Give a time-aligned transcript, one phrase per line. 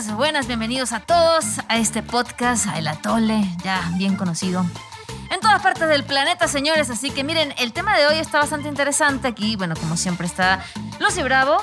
[0.00, 4.64] buenas, buenas, bienvenidos a todos a este podcast, a El Atole, ya bien conocido.
[5.30, 8.68] En todas partes del planeta, señores, así que miren, el tema de hoy está bastante
[8.68, 9.56] interesante aquí.
[9.56, 10.64] Bueno, como siempre está
[11.00, 11.62] Lucy Bravo.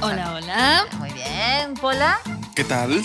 [0.00, 0.86] Hola, hola.
[0.98, 2.20] Muy bien, Pola.
[2.54, 3.04] ¿Qué tal?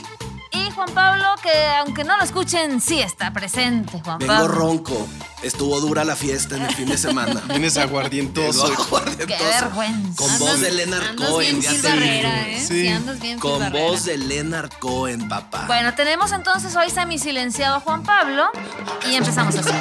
[0.56, 4.48] Y Juan Pablo, que aunque no lo escuchen, sí está presente, Juan Vengo Pablo.
[4.48, 5.08] ronco.
[5.44, 7.42] Estuvo dura la fiesta en el fin de semana.
[7.50, 8.72] Vienes aguardientoso.
[9.18, 10.16] Qué vergüenza.
[10.23, 11.90] Con voz de Leonard Andas Cohen, bien ya.
[11.90, 12.59] Barrera, ¿eh?
[12.59, 12.68] Sí.
[12.81, 13.86] Sí, andas bien Con Barrera.
[13.86, 15.66] voz de Leonard Cohen, papá.
[15.68, 18.45] Bueno, tenemos entonces hoy semisilenciado a Juan Pablo
[19.09, 19.72] y empezamos así.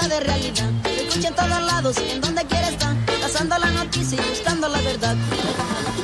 [0.00, 0.70] De realidad.
[0.84, 2.68] Se escucha en todos lados, en donde quiera
[3.20, 5.14] cazando la noticia y buscando la verdad.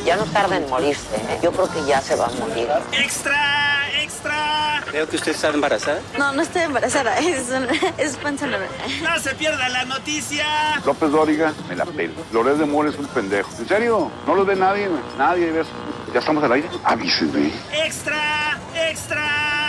[0.04, 1.40] Ya no tarda en morirse, ¿eh?
[1.42, 2.68] Yo creo que ya se va a morir.
[2.92, 3.88] ¡Extra!
[4.02, 4.84] ¡Extra!
[4.92, 6.00] Veo que usted está embarazada.
[6.18, 7.46] No, no estoy embarazada, es,
[7.96, 8.46] es panza.
[8.46, 10.46] ¡No se pierda la noticia!
[10.84, 12.14] López Dóriga, me la pelo.
[12.32, 13.50] Loret de Mora es un pendejo.
[13.58, 14.10] ¿En serio?
[14.26, 14.88] No lo ve nadie.
[15.16, 15.50] Nadie.
[15.50, 15.66] ¿ves?
[16.12, 16.68] ¿Ya estamos al aire?
[16.84, 17.52] Avísenme.
[17.72, 18.58] ¡Extra!
[18.74, 19.67] ¡Extra!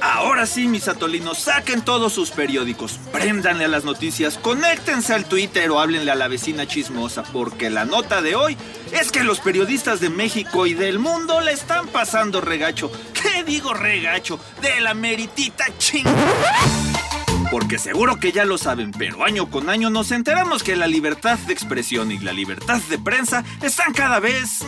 [0.00, 5.70] Ahora sí, mis atolinos, saquen todos sus periódicos, préndanle a las noticias, conéctense al Twitter
[5.70, 8.56] o háblenle a la vecina chismosa, porque la nota de hoy
[8.92, 12.90] es que los periodistas de México y del mundo le están pasando regacho.
[13.12, 14.38] ¿Qué digo regacho?
[14.60, 16.06] De la meritita ching.
[17.50, 21.36] Porque seguro que ya lo saben, pero año con año nos enteramos que la libertad
[21.40, 24.64] de expresión y la libertad de prensa están cada vez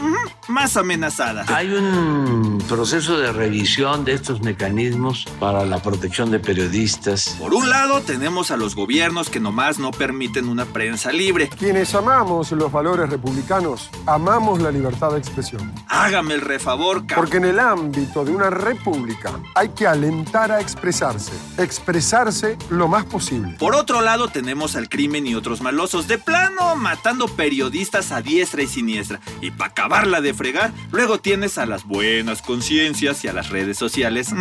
[0.49, 1.49] más amenazadas.
[1.49, 7.37] Hay un proceso de revisión de estos mecanismos para la protección de periodistas.
[7.39, 11.49] Por un lado, tenemos a los gobiernos que nomás no permiten una prensa libre.
[11.49, 15.73] Quienes amamos los valores republicanos, amamos la libertad de expresión.
[15.87, 17.27] Hágame el refavor, cabrón.
[17.27, 23.05] Porque en el ámbito de una república hay que alentar a expresarse, expresarse lo más
[23.05, 23.57] posible.
[23.59, 28.63] Por otro lado, tenemos al crimen y otros malosos de plano matando periodistas a diestra
[28.63, 29.21] y siniestra.
[29.41, 33.79] Y para acabarla de fregar, luego tienes a las buenas conciencias y a las redes
[33.79, 34.33] sociales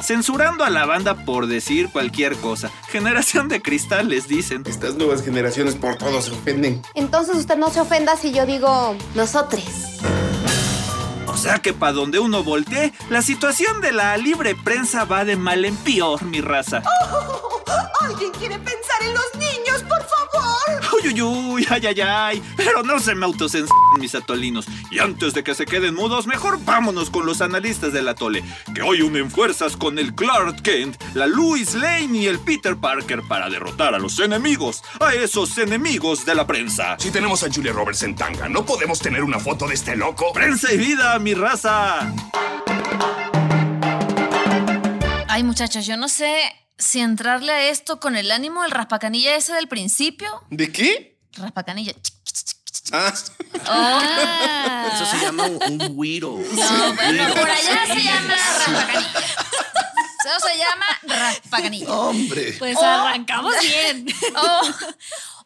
[0.00, 2.70] censurando a la banda por decir cualquier cosa.
[2.88, 4.62] Generación de cristal les dicen.
[4.66, 6.82] Estas nuevas generaciones por todo se ofenden.
[6.94, 9.64] Entonces usted no se ofenda si yo digo nosotros.
[11.26, 15.36] O sea que para donde uno voltee, la situación de la libre prensa va de
[15.36, 16.82] mal en peor, mi raza.
[18.00, 20.94] ¿Alguien quiere pensar en los niños, por favor?
[21.02, 22.42] Uy, uy, uy, ay, ay, ay.
[22.56, 24.66] Pero no se me autocensuren mis atolinos.
[24.90, 28.44] Y antes de que se queden mudos, mejor vámonos con los analistas del atole,
[28.74, 33.22] que hoy unen fuerzas con el Clark Kent, la Louis Lane y el Peter Parker
[33.28, 36.96] para derrotar a los enemigos, a esos enemigos de la prensa.
[36.98, 40.32] Si tenemos a Julia Roberts en tanga, ¿no podemos tener una foto de este loco?
[40.32, 42.12] Prensa y vida, mi raza.
[45.28, 49.52] Ay, muchachos, yo no sé si entrarle a esto con el ánimo del raspacanilla ese
[49.54, 50.28] del principio.
[50.50, 51.18] ¿De qué?
[51.32, 51.92] Raspacanilla.
[52.92, 53.12] Ah,
[53.70, 54.88] Oh.
[54.94, 56.38] Eso se llama un, güiro.
[56.38, 59.20] No, bueno, por allá se llama raspacanilla.
[60.24, 61.92] Eso se llama raspacanilla.
[61.92, 62.54] Hombre.
[62.58, 64.06] Pues arrancamos bien.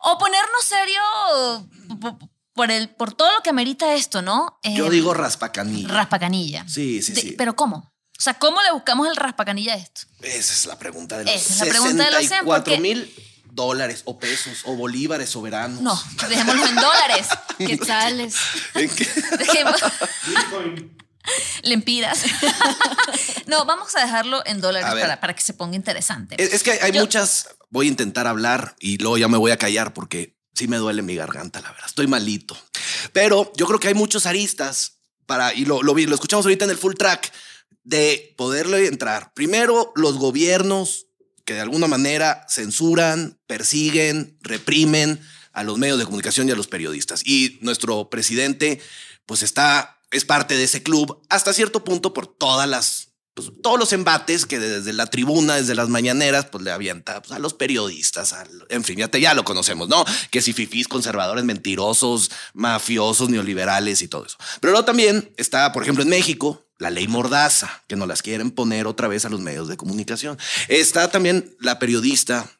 [0.05, 1.01] O, o ponernos serio
[2.55, 4.59] por, el, por todo lo que amerita esto, ¿no?
[4.65, 5.89] Eh, Yo digo raspacanilla.
[5.95, 6.65] raspacanilla.
[6.69, 7.35] Sí, sí, De- sí.
[7.39, 7.92] Pero ¿cómo?
[8.23, 10.03] O sea, ¿cómo le buscamos el raspacanilla a esto?
[10.21, 12.81] Esa es la pregunta de los Esa es la pregunta de los 100, 64 porque-
[12.81, 13.13] mil
[13.47, 15.81] dólares o pesos o bolívares soberanos.
[15.81, 17.27] No, dejémoslo en dólares.
[17.59, 18.37] ¿Qué tales?
[18.75, 19.09] ¿En qué?
[21.65, 22.23] Lempiras.
[23.47, 26.41] no, vamos a dejarlo en dólares para, para que se ponga interesante.
[26.41, 27.49] Es, es que hay Yo- muchas.
[27.71, 31.03] Voy a intentar hablar y luego ya me voy a callar porque sí me duele
[31.03, 31.87] mi garganta, la verdad.
[31.89, 32.57] Estoy malito.
[33.13, 36.71] Pero yo creo que hay muchos aristas para, y lo, lo, lo escuchamos ahorita en
[36.71, 37.33] el full track,
[37.85, 39.33] de poderle entrar.
[39.35, 41.07] Primero, los gobiernos
[41.45, 45.21] que de alguna manera censuran, persiguen, reprimen
[45.53, 47.23] a los medios de comunicación y a los periodistas.
[47.25, 48.81] Y nuestro presidente,
[49.27, 53.79] pues está, es parte de ese club hasta cierto punto por todas las pues, todos
[53.79, 57.55] los embates que desde la tribuna, desde las mañaneras, pues le avienta pues, a los
[57.55, 58.35] periodistas,
[58.69, 60.05] en fin, ya, ya lo conocemos, ¿no?
[60.31, 64.37] Que si fifís, conservadores, mentirosos, mafiosos, neoliberales y todo eso.
[64.61, 68.51] Pero luego también está, por ejemplo, en México, la ley Mordaza, que nos las quieren
[68.51, 70.37] poner otra vez a los medios de comunicación.
[70.69, 72.51] Está también la periodista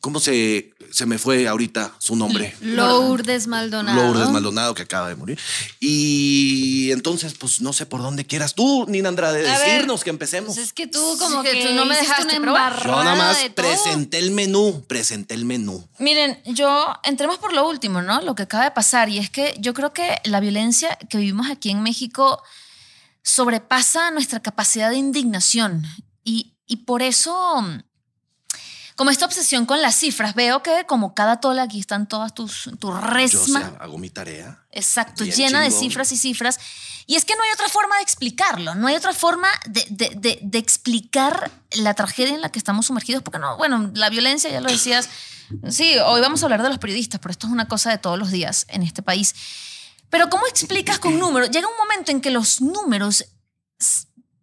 [0.00, 2.56] ¿Cómo se, se me fue ahorita su nombre?
[2.62, 4.02] Lourdes Maldonado.
[4.02, 5.38] Lourdes Maldonado, que acaba de morir.
[5.78, 10.08] Y entonces, pues no sé por dónde quieras tú, Nina Andrade, A ver, decirnos que
[10.08, 10.54] empecemos.
[10.54, 12.82] Pues es que tú como Sí, que que, tú no me dejaste, una bueno.
[12.82, 13.54] Yo nada más todo.
[13.54, 15.86] presenté el menú, presenté el menú.
[15.98, 18.22] Miren, yo entremos por lo último, ¿no?
[18.22, 19.10] Lo que acaba de pasar.
[19.10, 22.42] Y es que yo creo que la violencia que vivimos aquí en México
[23.22, 25.84] sobrepasa nuestra capacidad de indignación.
[26.24, 27.62] Y, y por eso,
[29.00, 32.64] como esta obsesión con las cifras, veo que como cada tola aquí están todas tus,
[32.78, 33.60] tu Yo o resma.
[33.60, 34.62] sea, hago mi tarea.
[34.72, 36.60] Exacto, llena de cifras y cifras.
[37.06, 40.12] Y es que no hay otra forma de explicarlo, no hay otra forma de, de-
[40.16, 44.50] de- de explicar la tragedia en la que estamos sumergidos, porque no, bueno, la violencia,
[44.50, 45.08] ya lo decías,
[45.70, 48.18] sí, hoy vamos a hablar de los periodistas, pero esto es una cosa de todos
[48.18, 49.34] los días en este país.
[50.10, 51.48] Pero ¿cómo explicas con números?
[51.50, 53.24] Llega un momento en que los números,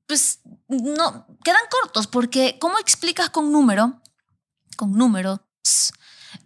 [0.07, 4.01] pues, no, quedan cortos, porque ¿cómo explicas con número,
[4.77, 5.91] con números, Sí,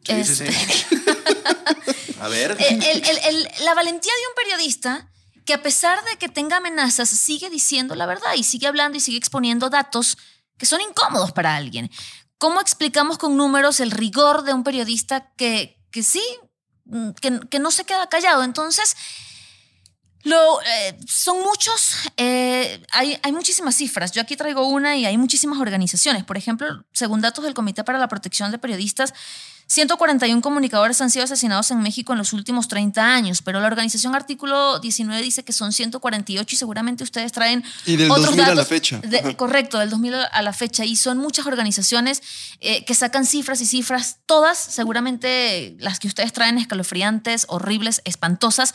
[0.07, 0.95] este, sí.
[2.21, 2.57] A ver.
[2.59, 5.07] el- el- la valentía de un periodista
[5.45, 9.01] que a pesar de que tenga amenazas sigue diciendo la verdad y sigue hablando y
[9.01, 10.17] sigue exponiendo datos
[10.57, 11.89] que son incómodos para alguien.
[12.37, 16.23] ¿Cómo explicamos con números el rigor de un periodista que, que sí,
[16.85, 18.43] mm, que, que no se queda callado?
[18.43, 18.95] Entonces,
[20.23, 24.11] lo, eh, son muchos, eh, hay, hay muchísimas cifras.
[24.11, 26.23] Yo aquí traigo una y hay muchísimas organizaciones.
[26.23, 29.13] Por ejemplo, según datos del Comité para la Protección de Periodistas,
[29.67, 34.13] 141 comunicadores han sido asesinados en México en los últimos 30 años, pero la organización
[34.15, 38.47] Artículo 19 dice que son 148 y seguramente ustedes traen Y del otros 2000 a
[38.49, 38.97] la datos fecha.
[38.99, 40.83] de- correcto, del 2000 a la fecha.
[40.83, 42.21] Y son muchas organizaciones
[42.59, 48.73] eh, que sacan cifras y cifras, todas seguramente las que ustedes traen escalofriantes, horribles, espantosas.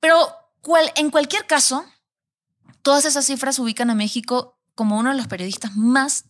[0.00, 1.84] Pero cual- en cualquier caso,
[2.82, 6.24] todas esas cifras ubican a México como uno de los periodistas más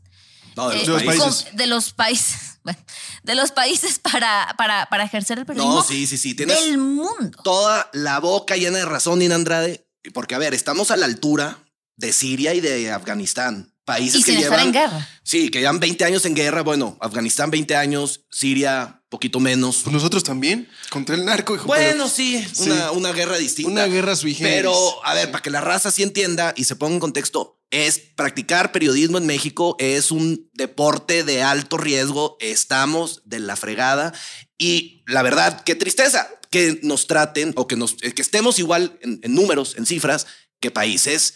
[0.57, 1.45] No, de eh, los países.
[1.45, 2.79] com- de los países, bueno,
[3.23, 6.35] de los países para, para, para ejercer el periodismo No, sí, sí, sí.
[6.35, 7.39] Tienes del mundo.
[7.45, 9.87] toda la boca llena de razón, Nina Andrade.
[10.13, 11.59] Porque, a ver, estamos a la altura
[11.97, 13.72] de Siria y de Afganistán.
[13.95, 14.67] Países Y que sin estar llevan.
[14.69, 15.09] en guerra.
[15.23, 16.63] Sí, que llevan 20 años en guerra.
[16.63, 19.81] Bueno, Afganistán 20 años, Siria poquito menos.
[19.85, 21.55] Pues nosotros también, contra el narco.
[21.55, 22.71] hijo, Bueno, pero- sí, Sí.
[22.71, 23.71] Una, una guerra distinta.
[23.71, 24.57] Una guerra sui generis.
[24.59, 27.99] Pero, a ver, para que la raza sí entienda y se ponga en contexto, es
[28.17, 32.37] practicar periodismo en México es un deporte de alto riesgo.
[32.41, 34.13] Estamos de la fregada
[34.59, 39.21] y la verdad, qué tristeza que nos traten o que nos que estemos igual en,
[39.23, 40.27] en números, en cifras,
[40.61, 41.35] que países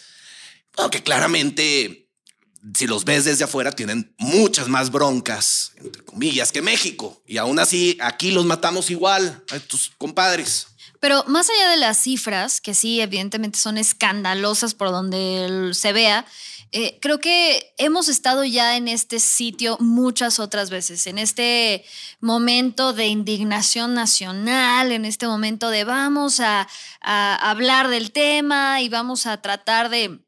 [0.75, 2.06] bueno, que claramente
[2.73, 7.21] si los ves desde afuera, tienen muchas más broncas, entre comillas, que México.
[7.25, 10.67] Y aún así, aquí los matamos igual a tus compadres.
[10.99, 16.25] Pero más allá de las cifras, que sí, evidentemente son escandalosas por donde se vea,
[16.73, 21.85] eh, creo que hemos estado ya en este sitio muchas otras veces, en este
[22.19, 26.67] momento de indignación nacional, en este momento de vamos a
[27.01, 30.26] hablar del tema y vamos a tratar de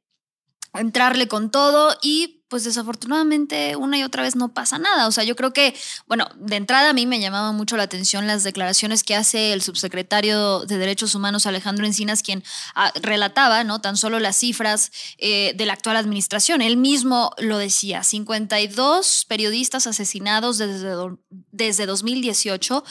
[0.73, 5.07] entrarle con todo y pues desafortunadamente una y otra vez no pasa nada.
[5.07, 5.75] O sea, yo creo que,
[6.07, 9.61] bueno, de entrada a mí me llamaba mucho la atención las declaraciones que hace el
[9.61, 12.43] subsecretario de Derechos Humanos Alejandro Encinas, quien
[12.73, 13.81] ah, relataba, ¿no?
[13.81, 16.61] Tan solo las cifras eh, de la actual administración.
[16.61, 20.95] Él mismo lo decía, 52 periodistas asesinados desde,
[21.29, 22.83] desde 2018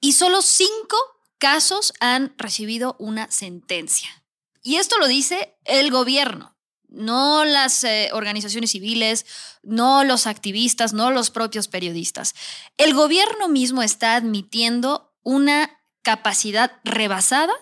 [0.00, 0.96] y solo cinco
[1.38, 4.08] casos han recibido una sentencia.
[4.62, 6.55] Y esto lo dice el gobierno
[6.88, 9.26] no las eh, organizaciones civiles,
[9.62, 12.34] no los activistas, no los propios periodistas.
[12.78, 17.52] El gobierno mismo está admitiendo una capacidad rebasada,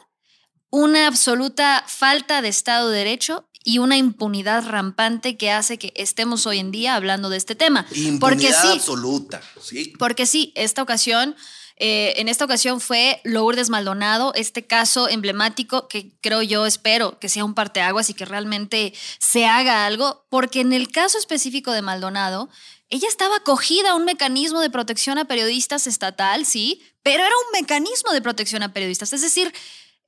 [0.71, 6.47] una absoluta falta de Estado de Derecho y una impunidad rampante que hace que estemos
[6.47, 7.87] hoy en día hablando de este tema.
[7.95, 9.40] Impunidad Porque sí, absoluta.
[9.62, 9.93] Sí.
[9.99, 11.35] porque sí, esta ocasión,
[11.76, 17.28] eh, en esta ocasión fue Lourdes Maldonado, este caso emblemático que creo yo, espero que
[17.28, 21.83] sea un parteaguas y que realmente se haga algo, porque en el caso específico de
[21.83, 22.49] Maldonado,
[22.90, 27.61] ella estaba acogida a un mecanismo de protección a periodistas estatal, sí, pero era un
[27.61, 29.52] mecanismo de protección a periodistas, es decir,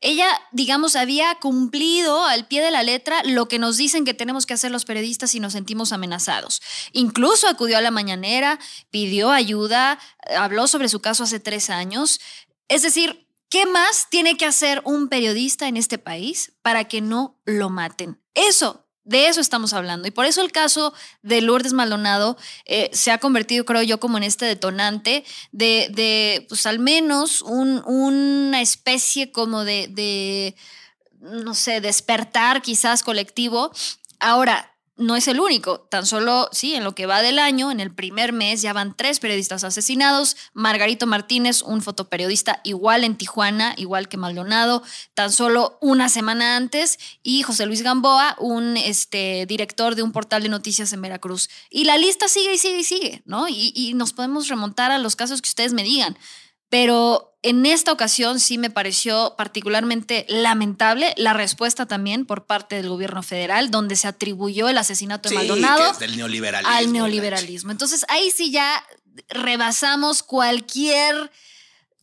[0.00, 4.44] ella, digamos, había cumplido al pie de la letra lo que nos dicen que tenemos
[4.44, 6.60] que hacer los periodistas si nos sentimos amenazados.
[6.92, 8.58] Incluso acudió a la mañanera,
[8.90, 9.98] pidió ayuda,
[10.36, 12.20] habló sobre su caso hace tres años.
[12.68, 17.40] Es decir, ¿qué más tiene que hacer un periodista en este país para que no
[17.44, 18.20] lo maten?
[18.34, 18.85] Eso.
[19.06, 20.08] De eso estamos hablando.
[20.08, 24.18] Y por eso el caso de Lourdes Maldonado eh, se ha convertido, creo yo, como
[24.18, 30.56] en este detonante de, de pues al menos un- una especie como de, de,
[31.20, 33.72] no sé, despertar quizás colectivo.
[34.18, 35.80] Ahora, no es el único.
[35.80, 38.96] Tan solo, sí, en lo que va del año, en el primer mes, ya van
[38.96, 40.36] tres periodistas asesinados.
[40.54, 44.82] Margarito Martínez, un fotoperiodista igual en Tijuana, igual que Maldonado,
[45.14, 46.98] tan solo una semana antes.
[47.22, 51.50] Y José Luis Gamboa, un este, director de un portal de noticias en Veracruz.
[51.70, 53.48] Y la lista sigue y sigue y sigue, ¿no?
[53.48, 56.16] Y, y nos podemos remontar a los casos que ustedes me digan.
[56.68, 62.88] Pero en esta ocasión sí me pareció particularmente lamentable la respuesta también por parte del
[62.88, 66.76] gobierno federal, donde se atribuyó el asesinato de Sí, Maldonado del neoliberalismo.
[66.76, 67.70] al neoliberalismo.
[67.70, 68.84] Entonces ahí sí ya
[69.28, 71.30] rebasamos cualquier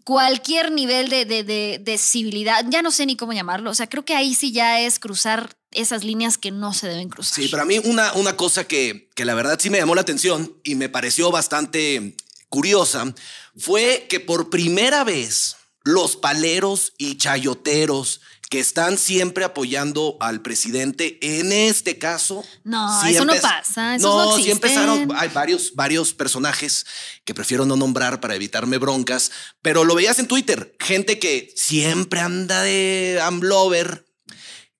[0.06, 3.88] cualquier nivel de, de, de, de civilidad, ya no sé ni cómo llamarlo, o sea,
[3.88, 7.36] creo que ahí sí ya es cruzar esas líneas que no se deben cruzar.
[7.42, 10.02] Sí, pero a mí una, una cosa que, que la verdad sí me llamó la
[10.02, 12.18] atención y me pareció bastante
[12.54, 13.12] curiosa
[13.58, 21.18] fue que por primera vez los paleros y chayoteros que están siempre apoyando al presidente,
[21.40, 22.46] en este caso...
[22.64, 26.86] No, sí eso no pasa, esos no sí empezaron, hay varios, varios personajes
[27.26, 29.32] que prefiero no nombrar para evitarme broncas,
[29.64, 34.06] pero lo veías en Twitter, gente que siempre anda de Amblover,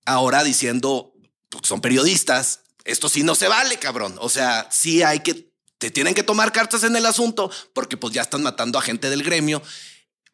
[0.04, 1.12] ahora diciendo,
[1.48, 4.14] porque son periodistas, esto sí no se vale, cabrón.
[4.20, 5.53] O sea, sí hay que,
[5.84, 9.10] te tienen que tomar cartas en el asunto porque pues ya están matando a gente
[9.10, 9.62] del gremio.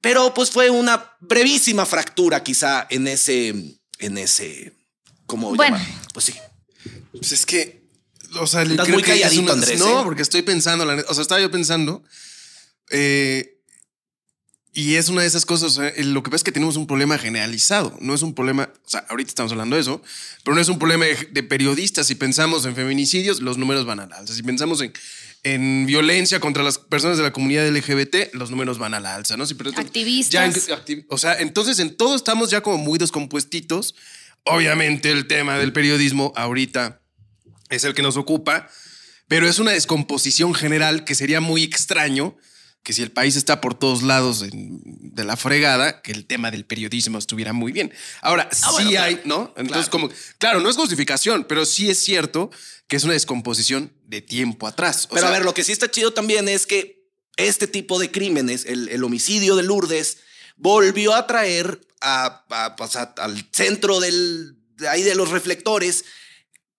[0.00, 3.49] Pero pues fue una brevísima fractura quizá en ese,
[3.99, 4.73] en ese,
[5.26, 5.76] ¿cómo Bueno.
[5.76, 5.95] llamarlo?
[6.14, 6.35] Pues sí.
[7.12, 7.83] Pues es que,
[8.38, 10.04] o sea, le Estás creo muy que es calladito, una- Andrés, No, ¿eh?
[10.04, 12.02] porque estoy pensando, la o sea, estaba yo pensando,
[12.90, 13.57] eh,
[14.73, 16.76] y es una de esas cosas, o sea, el- lo que pasa es que tenemos
[16.76, 20.00] un problema generalizado, no es un problema, o sea, ahorita estamos hablando de eso,
[20.45, 22.07] pero no es un problema de, de periodistas.
[22.07, 24.33] Si pensamos en feminicidios, los números van al alza.
[24.33, 24.92] Si pensamos en,
[25.42, 29.37] en violencia contra las personas de la comunidad LGBT, los números van a la alza,
[29.37, 29.44] ¿no?
[29.56, 30.66] Pero- Activistas.
[30.66, 33.94] ya o sea, entonces en todo estamos ya como muy descompuestitos.
[34.44, 37.00] Obviamente el tema del periodismo ahorita
[37.70, 38.68] es el que nos ocupa,
[39.28, 42.37] pero es una descomposición general que sería muy extraño
[42.82, 46.50] que si el país está por todos lados en- de la fregada, que el tema
[46.50, 47.92] del periodismo estuviera muy bien.
[48.22, 49.02] Ahora, sí Ah, claro.
[49.04, 49.52] hay, ¿no?
[49.56, 50.08] Entonces, como,
[50.38, 52.50] claro, no es justificación, pero sí es cierto
[52.88, 55.06] que es una descomposición de tiempo atrás.
[55.10, 57.06] O Pero a ver, lo que sí está chido también es que
[57.37, 60.18] este tipo de crímenes, el, el homicidio de Lourdes,
[60.56, 66.04] volvió a traer a, a- pues, a- al centro del, de ahí de los reflectores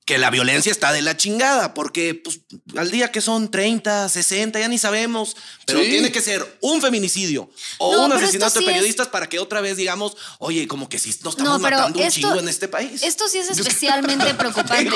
[0.05, 2.39] que la violencia está de la chingada, porque pues,
[2.75, 5.89] al día que son 30, 60, ya ni sabemos, pero Sí.
[5.89, 9.37] tiene que ser un feminicidio o No, un asesinato de sí es- periodistas para que
[9.39, 12.67] otra vez digamos, oye, como que sí nos estamos No, matando un chingo en este
[12.67, 13.03] país.
[13.03, 14.89] Esto sí es especialmente preocupante.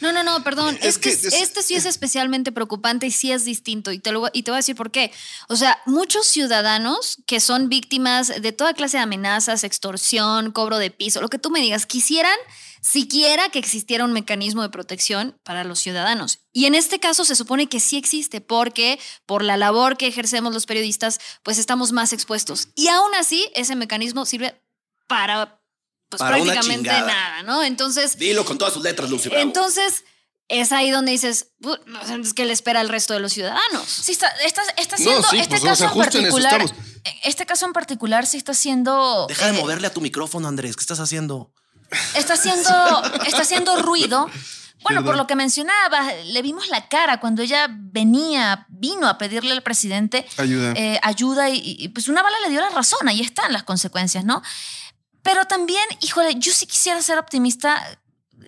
[0.00, 0.76] No, no, no, perdón.
[0.82, 3.92] Es Este, que es- este sí es especialmente preocupante y sí es distinto.
[3.92, 5.12] Y te, lo, voy- y te voy a decir por qué.
[5.48, 10.90] O sea, muchos ciudadanos que son víctimas de toda clase de amenazas, extorsión, cobro de
[10.90, 12.36] piso, lo que tú me digas, quisieran
[12.80, 16.38] siquiera que existiera un mecanismo de protección para los ciudadanos.
[16.52, 20.52] Y en este caso se supone que sí existe porque por la labor que ejercemos
[20.54, 22.68] los periodistas, pues estamos más expuestos.
[22.74, 24.60] Y aún así, ese mecanismo sirve
[25.06, 25.60] para
[26.08, 27.62] pues Para prácticamente nada, ¿no?
[27.62, 29.28] Entonces, Dilo con todas sus letras, Lucy.
[29.28, 29.42] Bravo.
[29.44, 30.04] entonces
[30.48, 33.32] es ahí donde dices, "Pu- no sé, es que le espera al resto de los
[33.32, 33.84] ciudadanos.
[33.86, 36.26] Sí, está, está, está No, siendo, sí, este pues, o caso sea, en justo en
[36.26, 36.84] eso particular, estamos.
[37.22, 40.74] este caso en particular sí está siendo, Deja de eh, moverle a tu micrófono, Andrés.
[40.74, 41.52] ¿Qué estás haciendo?
[42.14, 44.28] Está haciendo, está haciendo ruido.
[44.82, 49.52] Bueno, por lo que mencionaba, le vimos la cara cuando ella venía, vino a pedirle
[49.52, 50.72] al presidente Ayuda.
[50.74, 54.24] eh, ayuda y, y, pues una bala le dio la razón, ahí están las consecuencias,
[54.24, 54.42] ¿no?
[55.22, 57.78] Pero también, híjole, yo sí quisiera ser optimista,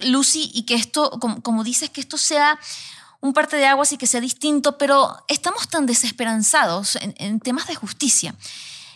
[0.04, 2.58] Lucy, y que esto, como, como dices, que esto sea
[3.20, 7.66] un parte de aguas y que sea distinto, pero estamos tan desesperanzados en, en temas
[7.66, 8.34] de justicia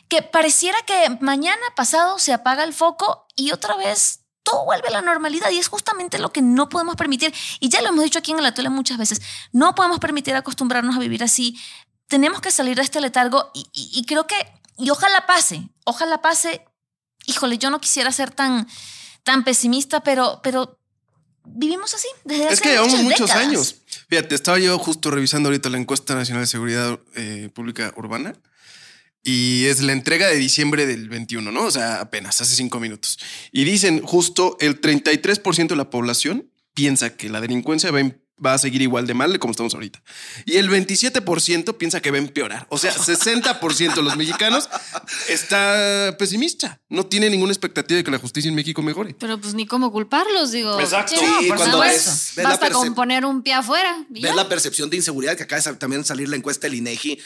[0.08, 4.92] que pareciera que mañana pasado se apaga el foco y otra vez todo vuelve a
[4.92, 7.34] la normalidad y es justamente lo que no podemos permitir.
[7.60, 9.20] Y ya lo hemos dicho aquí en el Atole muchas veces,
[9.52, 11.58] no podemos permitir acostumbrarnos a vivir así.
[12.06, 14.36] Tenemos que salir de este letargo y, y- y creo que,
[14.78, 16.64] y ojalá pase, ojalá pase.
[17.26, 18.68] Híjole, yo no quisiera ser tan,
[19.24, 20.78] tan pesimista, pero, pero
[21.44, 23.36] vivimos así desde hace Es que llevamos muchos décadas.
[23.46, 23.74] años.
[24.08, 28.34] Fíjate, estaba yo justo revisando ahorita la encuesta nacional de seguridad eh, pública urbana
[29.28, 31.64] y es la entrega de diciembre del 21, ¿no?
[31.64, 33.18] O sea, apenas hace cinco minutos.
[33.50, 38.12] Y dicen justo el 33% de la población piensa que la delincuencia va, a-
[38.44, 40.00] va a seguir igual de mal de como estamos ahorita.
[40.44, 42.66] Y el 27% piensa que va a empeorar.
[42.70, 44.68] O sea, 60% de los mexicanos
[45.28, 46.80] está pesimista.
[46.88, 49.14] No tiene ninguna expectativa de que la justicia en México mejore.
[49.18, 50.78] Pero pues ni cómo culparlos, digo.
[50.80, 51.14] Exacto.
[51.18, 54.04] Sí, Sí, cuando ves- ves Basta con poner un pie afuera.
[54.08, 54.34] ¿Ves ya.
[54.34, 57.18] la percepción de inseguridad que acaba de también salir la encuesta del INEGI?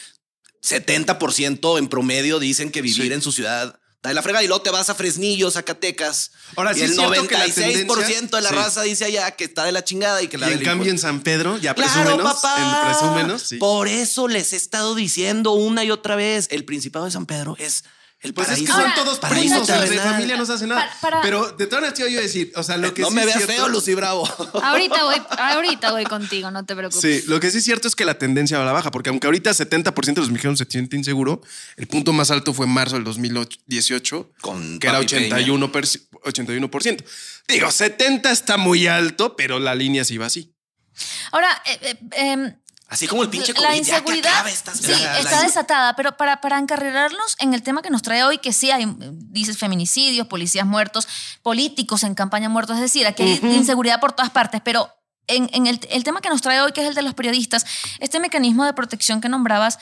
[0.63, 3.13] 70% en promedio dicen que vivir Sí.
[3.13, 6.31] en su ciudad Está de la fregada y luego te vas a Fresnillo, Zacatecas.
[6.57, 9.45] Ahora, y sí el es cierto que la 96% de la raza dice allá que
[9.45, 11.93] está de la chingada y que la Y en cambio en San Pedro, ya Claro,
[11.93, 12.33] presúmenos.
[12.41, 12.57] papá.
[12.57, 13.59] En presúmenos, sí.
[13.59, 17.57] Por eso les he estado diciendo una y otra vez, el Principado de San Pedro
[17.59, 17.85] es
[18.23, 20.81] el Pues es que son todos primos, de familia no se hace nada.
[20.83, 23.01] Para- para- Pero de todas maneras te iba yo a decir, o sea, lo que
[23.03, 24.29] no sí me es veas cierto- feo, Lucy Bravo.
[24.63, 27.01] Ahorita voy, ahorita voy contigo, no te preocupes.
[27.23, 29.09] Sí, lo que sí es cierto es que la tendencia va a la baja, porque
[29.09, 31.41] aunque ahorita 70% de los mexicanos se siente inseguro,
[31.77, 35.37] el punto más alto fue en marzo del 2018, Con que era Papi Peña.
[35.39, 35.85] 81%, per-
[36.25, 37.05] 81%.
[37.49, 40.53] Digo, 70 está muy alto, pero la línea sí va así.
[41.33, 42.55] Ahora, eh, eh, em,
[42.91, 46.41] Así como el pinche la COVID, ya que inseguridad estas sí, está desatada, pero para,
[46.41, 50.67] para encarrilarnos en el tema que nos trae hoy, que sí hay, dices, feminicidios, policías
[50.67, 51.07] muertos,
[51.43, 54.93] políticos en campaña muertos, es decir, aquí hay inseguridad por todas partes, pero
[55.29, 57.65] en, en el, el tema que nos trae hoy, que es el de los periodistas,
[58.01, 59.79] este mecanismo de protección que nombrabas,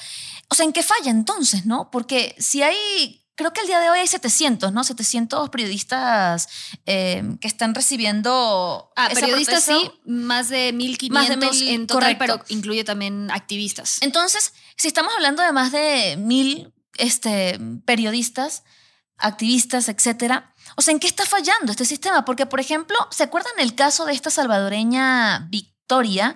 [0.51, 1.91] o sea, ¿en qué falla entonces, no?
[1.91, 3.25] Porque si hay...
[3.39, 4.83] Creo que el día de hoy hay 700, ¿no?
[4.83, 6.49] 700 periodistas
[6.87, 8.91] eh, que están recibiendo.
[8.97, 12.45] Ah, esa periodistas sí, más de 1500 Más de mil, en total, correcto.
[12.45, 13.99] pero incluye también activistas.
[14.01, 18.65] Entonces, si estamos hablando de más de mil este, periodistas,
[19.19, 22.25] activistas, etcétera, o sea, ¿en qué está fallando este sistema?
[22.25, 26.35] Porque, por ejemplo, ¿se acuerdan el caso de esta salvadoreña Victoria?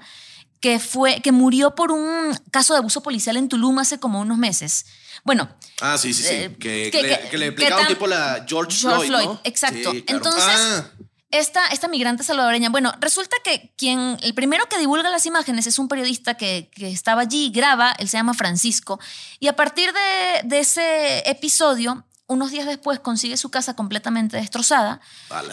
[0.62, 4.38] Que, fue, que murió por un caso de abuso policial en Tulum hace como unos
[4.38, 4.86] meses.
[5.24, 5.48] Bueno,
[5.80, 6.28] Ah, sí, sí, sí.
[6.34, 7.52] Eh, que, le, que- le
[7.88, 9.40] tipo la George, George Floyd, Floyd, ¿no?
[9.44, 9.90] exacto.
[9.92, 10.16] Sí, claro.
[10.24, 10.90] Entonces, Ah.
[11.32, 15.78] esta, esta migrante salvadoreña, bueno, resulta que quien, el primero que divulga las imágenes es
[15.80, 19.00] un periodista que, que estaba allí, graba, él se llama Francisco,
[19.40, 25.00] y a partir de, de ese episodio, unos días después consigue su casa completamente destrozada,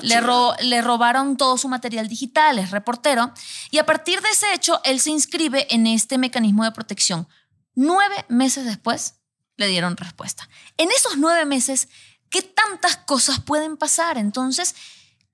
[0.02, 3.32] le, ro- le robaron todo su material digital, es reportero,
[3.72, 7.28] y a partir de ese hecho, él se inscribe en este mecanismo de protección.
[7.76, 9.16] Nueve meses después,
[9.58, 10.50] le dieron respuesta.
[10.78, 11.90] En esos nueve meses,
[12.30, 14.18] ¿qué tantas cosas pueden pasar?
[14.18, 14.74] Entonces,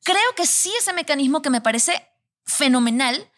[0.04, 2.08] creo que sí ese mecanismo que me parece
[2.46, 3.30] fenomenal,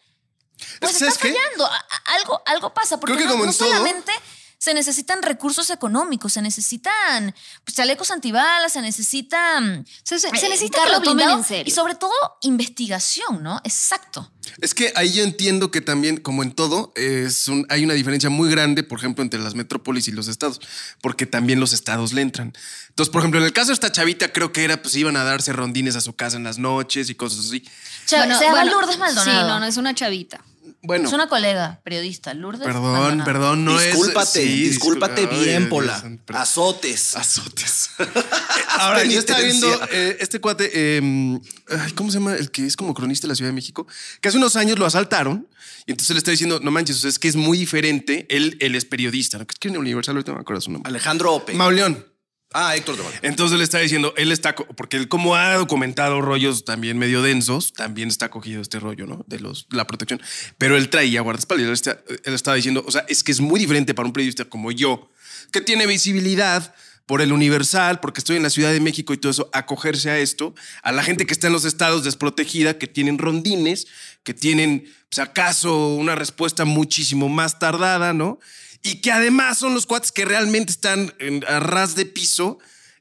[0.80, 1.68] pues está fallando.
[2.16, 4.12] Algo, algo pasa, porque Creo que no, no todo- solamente
[4.58, 7.34] se necesitan recursos económicos, se necesitan
[7.64, 9.86] pues, chalecos antibalas, se necesitan...
[10.02, 11.64] Se, se- se necesita que lo tomen blindado en serio.
[11.66, 12.12] Y sobre todo,
[12.42, 13.60] investigación, ¿no?
[13.64, 14.30] Exacto.
[14.60, 18.30] Es que ahí yo entiendo que también, como en todo, es un- hay una diferencia
[18.30, 20.60] muy grande, por ejemplo, entre las metrópolis y los estados,
[21.00, 22.52] porque también los estados le entran.
[22.88, 25.22] Entonces, por ejemplo, en el caso de esta chavita, creo que era, pues iban a
[25.24, 27.62] darse rondines a su casa en las noches y cosas así.
[28.06, 29.40] Cha- se llama Lourdes Maldonado.
[29.40, 30.44] Sí, no, no, es una chavita.
[30.88, 32.62] Bueno, Es una colega periodista, Lourdes.
[32.66, 33.24] perdón, Maldonado.
[33.24, 34.48] perdón, no discúlpate, es.
[34.48, 36.02] sí, discúlpate discul- bien, Pola.
[36.34, 37.14] Azotes.
[37.14, 37.90] Azotes.
[38.78, 41.38] Ahora, yo estaba viendo eh, este cuate, eh,
[41.78, 42.36] ay, ¿cómo se llama?
[42.36, 43.86] El que es como cronista de la Ciudad de México,
[44.22, 45.46] que hace unos años lo asaltaron
[45.84, 48.26] y entonces le está diciendo, no manches, es que es muy diferente.
[48.30, 49.46] Él, él es periodista, ¿no?
[49.46, 50.88] que es que en Universal, ahorita no me acuerdo su nombre.
[50.88, 51.52] Alejandro Ope.
[51.52, 52.06] Mauleón.
[52.52, 53.12] Ah, Héctor de Val.
[53.22, 57.72] Entonces le está diciendo, él está, porque él como ha documentado rollos también medio densos,
[57.72, 59.24] también está cogido este rollo, ¿no?
[59.26, 60.20] De los, la protección.
[60.58, 61.66] Pero él traía guardaespaldas.
[61.66, 64.44] Él, está- él estaba diciendo, o sea, es que es muy diferente para un periodista
[64.44, 65.10] como yo,
[65.52, 66.74] que tiene visibilidad
[67.06, 70.18] por el Universal, porque estoy en la Ciudad de México y todo eso, acogerse a
[70.18, 73.86] esto, a la gente que está en los estados desprotegida, que tienen rondines,
[74.24, 78.40] que tienen, pues acaso, una respuesta muchísimo más tardada, ¿no?
[78.82, 82.58] Y que además son los cuates que realmente están en, a ras de piso,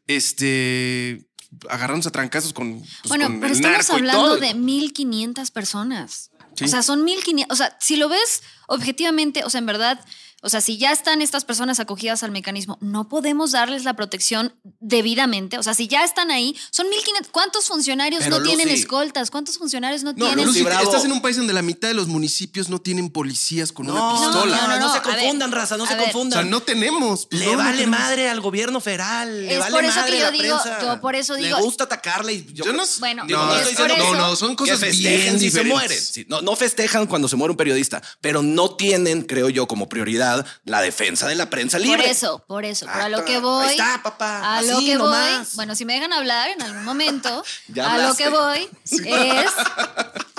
[0.08, 1.28] este,
[1.70, 4.38] agarrándose a trancazos con, pues, Bueno, con pero el estamos narco y hablando todo.
[4.38, 6.32] de 1500 personas.
[6.56, 6.66] Sí.
[6.66, 7.54] O sea, son 1500.
[7.54, 10.04] O sea, si lo ves objetivamente, o sea, en verdad,
[10.42, 14.54] o sea, si ya están estas personas acogidas al mecanismo, no podemos darles la protección
[14.80, 15.58] debidamente.
[15.58, 17.32] O sea, si ya están ahí, son 1500.
[17.32, 19.30] ¿Cuántos funcionarios Pero, no tienen escoltas?
[19.32, 20.46] ¿Cuántos funcionarios no, No, tienen?
[20.46, 20.84] Lucy, Bravo.
[20.84, 24.00] estás en un país donde la mitad de los municipios no tienen policías con una
[24.00, 24.56] No, pistola.
[24.62, 26.02] no, no, no, se a ver, confundan, raza, no se ver.
[26.02, 26.42] O confundan.
[26.44, 27.26] sea, no tenemos.
[27.28, 28.00] pues, Le no, no vale tenemos.
[28.00, 30.82] madre al gobierno federal, le Es vale por eso madre que yo la digo- prensa.
[30.82, 33.72] yo por eso digo- Le gusta atacarle y yo, Yo no- Bueno, Digo, no, estoy
[33.74, 35.74] es por diciendo eso- no, no, son cosas que bien festejen si se diferentes.
[35.74, 36.02] mueren.
[36.02, 39.90] Sí, no, no festejan cuando se muere un periodista, pero no tienen, creo yo, como
[39.90, 40.27] prioridad
[40.66, 41.98] la defensa de la prensa libre.
[41.98, 42.86] Por eso, por eso.
[42.92, 43.66] Pero a lo que voy.
[43.66, 44.58] Ahí está, papá.
[44.58, 45.38] A lo que nomás.
[45.40, 45.48] voy.
[45.56, 49.52] Bueno, si me dejan hablar en algún momento, Ya a lo que voy es.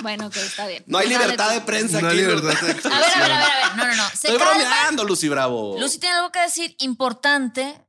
[0.01, 0.83] Bueno, ok, está bien.
[0.87, 2.25] No hay libertad de prensa No hay aquí.
[2.25, 3.75] libertad de A ver, a ver, a ver, a ver.
[3.77, 4.09] No, no, no.
[4.13, 4.53] Se Estoy calma.
[4.53, 5.77] bromeando, Lucy Bravo.
[5.79, 7.79] Lucy tiene algo que decir importante.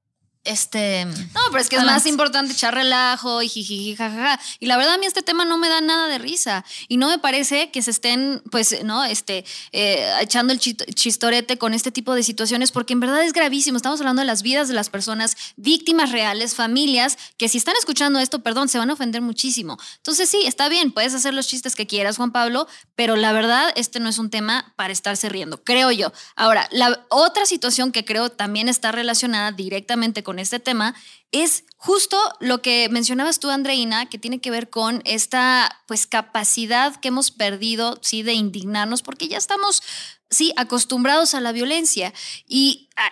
[0.44, 1.04] Este.
[1.04, 4.40] No, pero es que es más importante echar relajo y jijiji, jajaja.
[4.58, 6.64] Y la verdad a mí este tema no me da nada de risa.
[6.88, 9.04] Y no me parece que se estén, pues, ¿no?
[9.04, 13.76] Este, eh, echando el chistorete con este tipo de situaciones, porque en verdad es gravísimo.
[13.76, 18.18] Estamos hablando de las vidas de las personas, víctimas reales, familias, que si están escuchando
[18.18, 19.78] esto, perdón, se van a ofender muchísimo.
[19.96, 23.72] Entonces sí, está bien, puedes hacer los chistes que quieras, Juan Pablo, pero la verdad
[23.76, 26.12] este no es un tema para estarse riendo, creo yo.
[26.36, 30.94] Ahora, la otra situación que creo también está relacionada directamente con con este tema
[31.32, 36.94] es justo lo que mencionabas tú, Andreina, que tiene que ver con esta pues capacidad
[37.00, 39.82] que hemos perdido, sí, de indignarnos, porque ya estamos,
[40.30, 42.14] sí, acostumbrados a la violencia.
[42.46, 43.10] Y ah,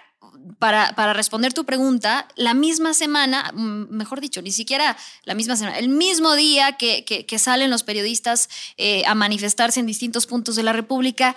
[0.60, 5.56] para, para, responder tu pregunta, la misma semana, mm, mejor dicho, ni siquiera la misma
[5.56, 10.54] semana, el mismo día que, que, salen los periodistas eh, a manifestarse en distintos puntos
[10.54, 11.34] de la República,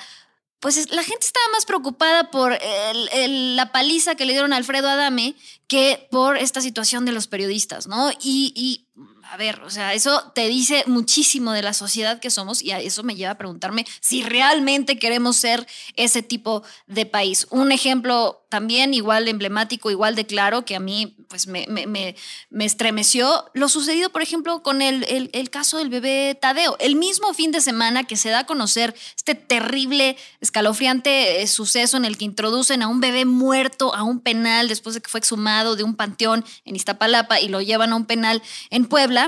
[0.62, 5.36] pues la gente estaba más preocupada por la paliza que le dieron a Alfredo Adame
[5.68, 8.12] que por esta situación de los periodistas, ¿no?
[8.22, 8.88] Y, y
[9.32, 12.82] a ver, o sea, eso te dice muchísimo de la sociedad que somos y a
[12.82, 15.66] eso me lleva a preguntarme si realmente queremos ser
[15.96, 17.48] ese tipo de país.
[17.50, 22.66] Un ejemplo también igual emblemático, igual de claro, que a mí pues me, me, me,
[22.66, 26.76] estremeció, lo sucedido, por ejemplo, con el, el, el, caso del bebé Tadeo.
[26.82, 31.96] El mismo fin de semana que se da a conocer este terrible, escalofriante eh, suceso
[31.96, 35.22] en el que introducen a un bebé muerto a un penal después de que fue
[35.22, 39.21] exhumado de un panteón en Iztapalapa y lo llevan a un penal en Puebla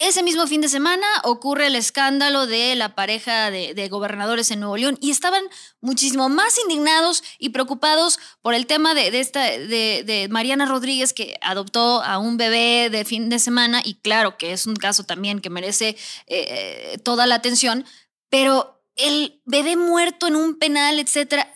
[0.00, 4.78] ese mismo fin de semana ocurre el escándalo de la pareja de, gobernadores en Nuevo
[4.78, 5.44] León y estaban
[5.82, 12.02] muchísimo más indignados y preocupados por el tema de, esta, de, Mariana Rodríguez que adoptó
[12.02, 15.50] a un bebé de fin de semana y claro que es un caso también que
[15.50, 17.84] merece eh, toda la atención,
[18.30, 21.54] pero el bebé muerto en un penal, etcétera,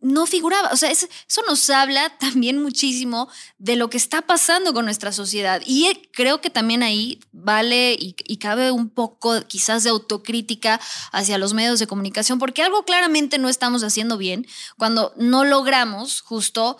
[0.00, 0.70] no figuraba.
[0.72, 1.08] O sea, eso
[1.46, 5.62] nos habla también muchísimo de lo que está pasando con nuestra sociedad.
[5.66, 10.80] Y eh, creo que también ahí vale y, cabe un poco quizás de autocrítica
[11.12, 16.20] hacia los medios de comunicación, porque algo claramente no estamos haciendo bien cuando no logramos
[16.20, 16.76] justo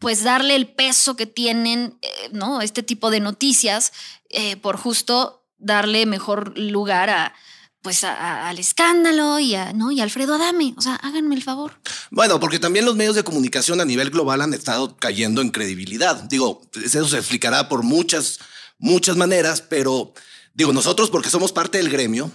[0.00, 2.60] pues darle el peso que tienen, eh, ¿no?
[2.62, 3.92] Este tipo de noticias
[4.28, 7.34] eh, por justo darle mejor lugar a,
[7.84, 9.92] pues al escándalo y a, ¿no?
[9.92, 10.74] y Alfredo Adame.
[10.78, 11.78] O sea, háganme el favor.
[12.10, 16.16] Bueno, porque también los medios de comunicación a nivel global han estado cayendo en credibilidad.
[16.24, 18.38] Digo, eso se explicará por muchas,
[18.78, 20.14] muchas maneras, pero
[20.54, 22.32] digo, nosotros porque somos parte del gremio,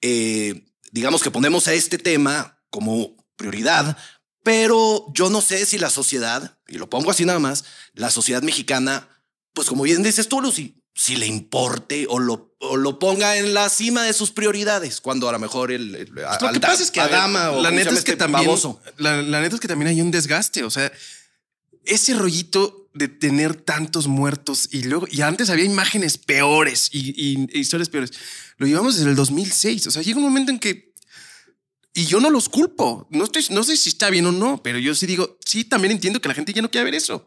[0.00, 3.98] eh, digamos que ponemos a este tema como prioridad,
[4.42, 8.40] pero yo no sé si la sociedad, y lo pongo así nada más, la sociedad
[8.40, 9.06] mexicana,
[9.52, 13.68] pues como bien dices tú, Lucy, si le importe o lo, lo, ponga en la
[13.68, 17.00] cima de sus prioridades, cuando a lo mejor el, pues lo que pasa es que
[17.00, 18.50] Adama o la neta es que este también
[18.96, 20.90] la, neta es que también hay un desgaste, o sea,
[21.84, 27.88] ese rollito de tener tantos muertos y luego y antes había imágenes peores y, historias
[27.90, 28.10] peores.
[28.56, 30.94] Lo llevamos desde el 2006, o sea, llega un momento en que
[31.94, 34.80] y yo no los culpo, no estoy no sé si está bien o no, pero
[34.80, 37.24] yo sí digo, sí también entiendo que la gente ya no quiere ver eso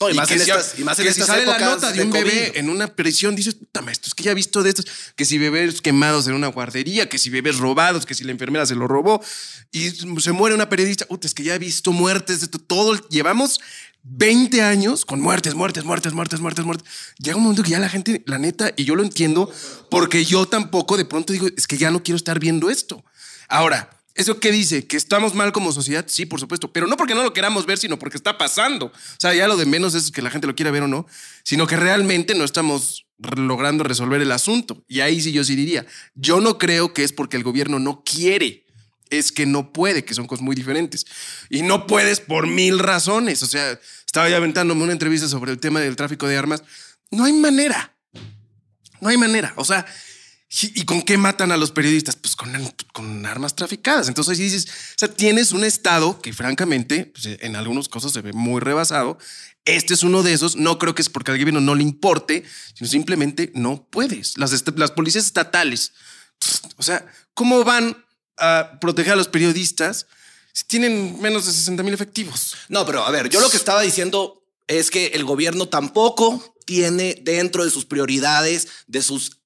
[0.00, 2.70] y, más en estas, y más en si sale la nota de, un bebé en
[2.70, 5.80] una prisión, dices, puta, esto es que ya he visto de estos, que si bebés
[5.80, 9.20] quemados en una guardería, que si bebés robados, que si la enfermera se lo robó
[9.72, 13.60] y se muere una periodista, puta, es que ya he visto muertes esto, todo, llevamos
[14.04, 16.88] 20 años con muertes, muertes, muertes, muertes, muertes, muertes.
[17.18, 19.52] Llega un momento que ya la gente, la neta, y yo lo entiendo,
[19.90, 23.04] porque yo tampoco de pronto digo, es que ya no quiero estar viendo esto.
[23.48, 24.84] Ahora, ¿Eso qué dice?
[24.84, 26.04] ¿Que estamos mal como sociedad?
[26.08, 28.86] Sí, por supuesto, pero no porque no lo queramos ver, sino porque está pasando.
[28.86, 31.06] O sea, ya lo de menos es que la gente lo quiera ver o no,
[31.44, 34.84] sino que realmente no estamos logrando resolver el asunto.
[34.88, 38.02] Y ahí sí yo sí diría, yo no creo que es porque el gobierno no
[38.04, 38.66] quiere,
[39.08, 41.06] es que no puede, que son cosas muy diferentes.
[41.48, 43.44] Y no puedes por mil razones.
[43.44, 46.64] O sea, estaba ya aventándome una entrevista sobre el tema del tráfico de armas.
[47.12, 47.94] No hay manera.
[49.00, 49.52] No hay manera.
[49.54, 49.86] O sea,
[50.50, 52.16] ¿Y con qué matan a los periodistas?
[52.16, 52.50] Pues con,
[52.94, 54.08] con armas traficadas.
[54.08, 58.32] Entonces dices, o sea, tienes un Estado que francamente pues, en algunas cosas se ve
[58.32, 59.18] muy rebasado.
[59.66, 60.56] Este es uno de esos.
[60.56, 64.38] No creo que es porque al gobierno no le importe, sino simplemente no puedes.
[64.38, 65.92] Las, las policías estatales,
[66.76, 68.02] o sea, ¿cómo van
[68.38, 70.06] a proteger a los periodistas
[70.54, 72.56] si tienen menos de 60 mil efectivos?
[72.68, 77.18] No, pero a ver, yo lo que estaba diciendo es que el gobierno tampoco tiene
[77.22, 79.37] dentro de sus prioridades, de sus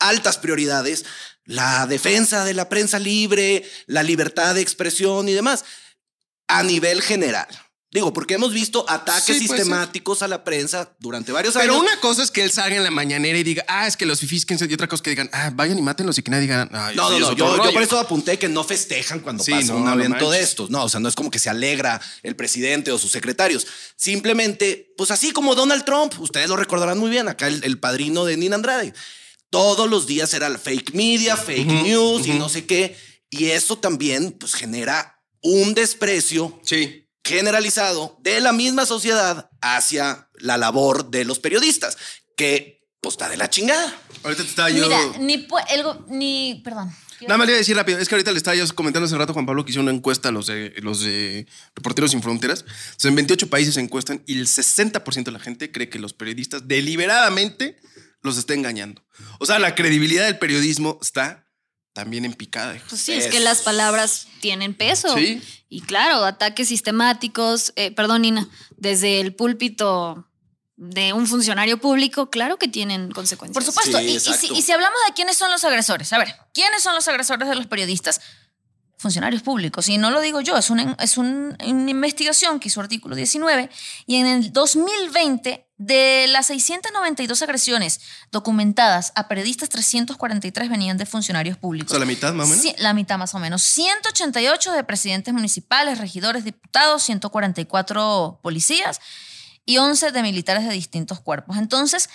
[0.00, 1.04] altas prioridades,
[1.44, 5.64] la defensa de la prensa libre, la libertad de expresión y demás,
[6.48, 7.48] a nivel general.
[7.94, 11.68] Digo, porque hemos visto ataques sistemáticos a la prensa durante varios años.
[11.68, 14.04] Pero una cosa es que él salga en la mañanera y diga, ah, es que
[14.04, 16.42] los fifís, y otra cosa es que digan, ah, vayan y mátenlos y que nadie
[16.42, 20.28] diga, no, no, no, yo, por eso apunté que no festejan cuando pasa un evento
[20.28, 20.70] de estos.
[20.70, 23.64] No, o sea, no es como que se alegra el presidente o sus secretarios.
[23.94, 28.24] Simplemente, pues así como Donald Trump, ustedes lo recordarán muy bien, acá el, el padrino
[28.24, 28.92] de Nina Andrade
[29.54, 32.96] todos los días era fake media, fake news y no sé qué.
[33.30, 36.60] Y eso también pues, genera un desprecio
[37.24, 41.96] generalizado de la misma sociedad hacia la labor de los periodistas,
[42.36, 43.94] que pues está de la chingada.
[44.24, 44.84] Ahorita te estaba yo.
[44.88, 46.90] Mira, ni, pu- el go- ni, perdón.
[47.20, 49.16] Nada más le iba a decir rápido, es que ahorita le estaba yo comentando hace
[49.16, 52.62] rato Juan Pablo que hizo una encuesta a los de, los de Reporteros Sin Fronteras.
[52.62, 55.98] O sea, en 28 países se encuestan y el 60% de la gente cree que
[56.00, 57.78] los periodistas deliberadamente
[58.24, 59.04] los está engañando.
[59.38, 61.46] O sea, la credibilidad del periodismo está
[61.92, 62.76] también en picada.
[62.88, 65.14] Pues sí, es que las palabras tienen peso.
[65.14, 65.40] Sí.
[65.68, 70.28] Y claro, ataques sistemáticos, eh, perdón, Nina, desde el púlpito
[70.76, 73.54] de un funcionario público, claro que tienen consecuencias.
[73.54, 73.98] Por supuesto.
[73.98, 76.82] Sí, y, y si, y si hablamos de quiénes son los agresores, a ver, ¿quiénes
[76.82, 78.20] son los agresores de los periodistas?
[79.04, 79.86] Funcionarios públicos.
[79.90, 83.68] Y no lo digo yo, es una, es un- una investigación que hizo artículo 19.
[84.06, 88.00] Y en el 2020, de las 692 agresiones
[88.32, 91.90] documentadas a periodistas, 343 venían de funcionarios O públicos.
[91.90, 92.62] sea, la mitad más o menos.
[92.62, 93.60] Sí, la mitad más o menos.
[93.62, 99.00] 188 de presidentes municipales, regidores, diputados, 144 policías
[99.66, 101.56] y 11 de militares de distintos cuerpos.
[101.58, 102.08] Entonces,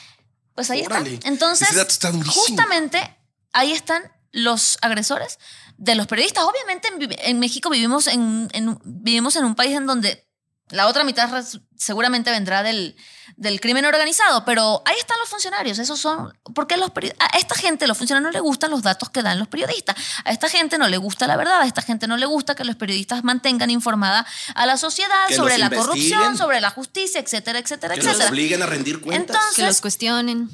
[0.56, 1.14] pues ahí Órale.
[1.16, 1.28] está.
[1.28, 3.16] Entonces, está justamente
[3.54, 5.40] ahí están los agresores
[5.78, 6.44] de los periodistas.
[6.44, 6.90] Obviamente
[7.30, 8.50] en, México vivimos en,
[8.84, 10.30] vivimos en un país en donde
[10.72, 11.44] la otra mitad
[11.76, 12.96] seguramente vendrá del,
[13.38, 17.88] del crimen organizado, pero ahí están los funcionarios, esos son, porque los a esta gente,
[17.88, 20.88] los funcionarios no le gustan los datos que dan los periodistas, a esta gente no
[20.88, 24.28] le gusta la verdad, a esta gente no le gusta que los periodistas mantengan informada
[24.54, 28.08] a la sociedad Que sobre los la corrupción, sobre la justicia, etcétera, etcétera, Que los
[28.08, 28.30] etcétera.
[28.30, 29.36] obliguen a rendir cuentas.
[29.36, 30.50] Entonces- que los cuestionen.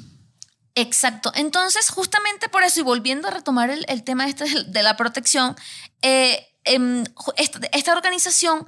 [0.76, 1.32] Exacto.
[1.34, 5.56] Entonces, justamente por eso, y volviendo a retomar el, el tema este de, la protección,
[6.02, 7.02] eh, em,
[7.36, 8.66] esta, esta organización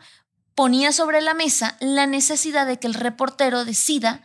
[0.55, 4.25] ponía sobre la mesa la necesidad de que el reportero decida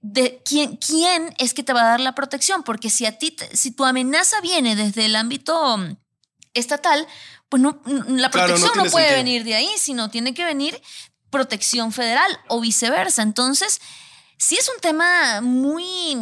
[0.00, 3.30] de quién, quién es que te va a dar la protección, porque si a ti,
[3.32, 5.96] te- si tu amenaza viene desde el ámbito mm,
[6.54, 7.06] estatal,
[7.50, 9.16] pues no, la Claro, no protección no, puede sentido.
[9.16, 10.80] venir de ahí, sino tiene que venir
[11.30, 13.22] protección federal o viceversa.
[13.22, 13.80] Entonces,
[14.38, 16.16] sí es un tema muy...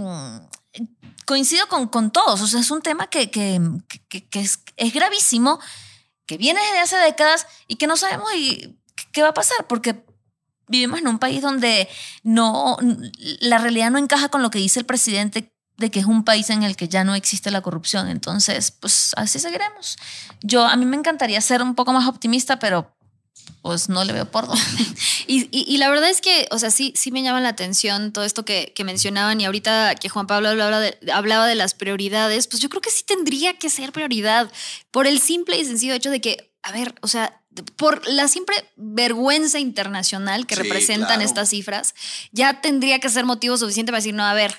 [1.26, 3.60] Coincido con, con todos, o sea, es un tema que, que,
[4.08, 5.58] que- es, es gravísimo,
[6.24, 8.30] que viene desde hace décadas y que no sabemos
[9.12, 10.04] qué va a pasar, porque
[10.68, 11.88] vivimos en un país donde
[12.22, 12.76] no,
[13.40, 16.48] la realidad no encaja con lo que dice el presidente de que es un país
[16.50, 18.08] en el que ya no existe la corrupción.
[18.08, 19.98] Entonces, pues así seguiremos.
[20.42, 22.95] Yo, a mí me encantaría ser un poco más optimista, pero
[23.62, 24.62] pues no le veo por dónde.
[25.28, 28.12] Y, y- y la verdad es que, o sea, sí, sí me llama la atención
[28.12, 31.74] todo esto que, que mencionaban y ahorita que Juan Pablo hablaba de, hablaba de las
[31.74, 34.52] prioridades, pues yo creo que sí tendría que ser prioridad
[34.92, 37.40] por el simple y sencillo hecho de que, a ver, o sea,
[37.74, 41.22] por la simple vergüenza internacional que Sí, representan claro.
[41.22, 41.94] estas cifras,
[42.30, 44.56] ya tendría que ser motivo suficiente para decir, no, a ver,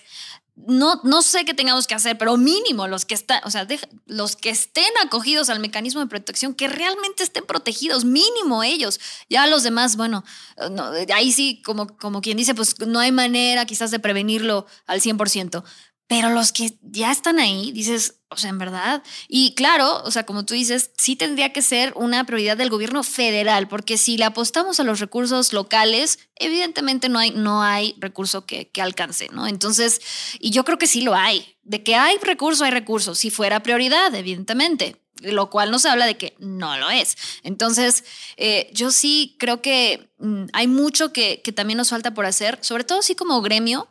[0.66, 3.68] no, no sé qué tengamos que hacer, pero mínimo los que están, o sea,
[4.08, 9.00] los que estén acogidos al mecanismo de protección, que realmente estén protegidos, mínimo ellos.
[9.30, 10.24] Ya los demás, bueno,
[10.72, 15.00] no, ahí sí, como, como quien dice, pues no hay manera quizás de prevenirlo al
[15.00, 15.64] 100%.
[16.08, 19.04] Pero los que ya están ahí, dices, o sea, en verdad.
[19.28, 23.04] Y claro, o sea, como tú dices, sí tendría que ser una prioridad del gobierno
[23.04, 28.46] federal, porque si le apostamos a los recursos locales, evidentemente no hay, no hay recurso
[28.46, 29.48] que, que alcance, ¿no?
[29.48, 30.02] Entonces,
[30.40, 31.58] y yo creo que sí lo hay.
[31.64, 33.14] De que hay recurso, hay recurso.
[33.14, 35.02] Si fuera prioridad, evidentemente.
[35.22, 37.18] Lo cual nos habla de que no lo es.
[37.44, 38.04] Entonces,
[38.38, 42.60] eh, yo sí creo que mm, hay mucho que, que también nos falta por hacer,
[42.62, 43.90] sobre todo sí como gremio,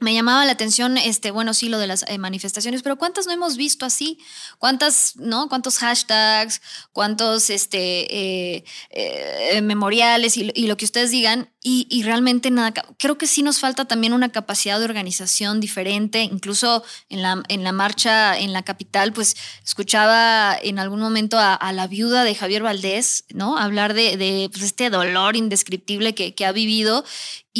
[0.00, 3.32] me llamaba la atención, este, bueno, sí, lo de las eh, manifestaciones, pero ¿cuántas no
[3.32, 4.18] hemos visto así?
[4.58, 5.48] ¿Cuántas, no?
[5.48, 6.60] ¿Cuántos hashtags?
[6.92, 11.50] ¿Cuántos, este, eh, eh, memoriales y, y lo que ustedes digan?
[11.62, 16.22] Y, y realmente nada, creo que sí nos falta también una capacidad de organización diferente,
[16.22, 21.54] incluso en la, en la marcha en la capital, pues escuchaba en algún momento a,
[21.54, 23.58] a la viuda de Javier Valdés, ¿no?
[23.58, 27.04] Hablar de, de, pues, este dolor indescriptible que, que ha vivido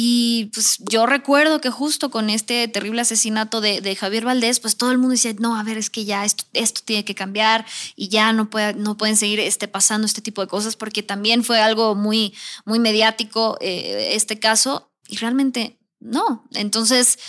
[0.01, 4.91] y pues yo recuerdo que justo con este terrible asesinato de, Javier Valdés, pues todo
[4.91, 7.65] el mundo decía, no, a ver, es que ya esto, esto tiene que cambiar
[7.97, 11.43] y ya no, puede, no pueden seguir este, pasando este tipo de cosas porque también
[11.43, 12.33] fue algo muy,
[12.63, 16.47] muy mediático eh, este caso y realmente no.
[16.53, 17.19] Entonces,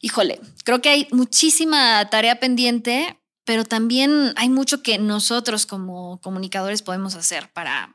[0.00, 6.82] híjole, creo que hay muchísima tarea pendiente, pero también hay mucho que nosotros como comunicadores
[6.82, 7.92] podemos hacer para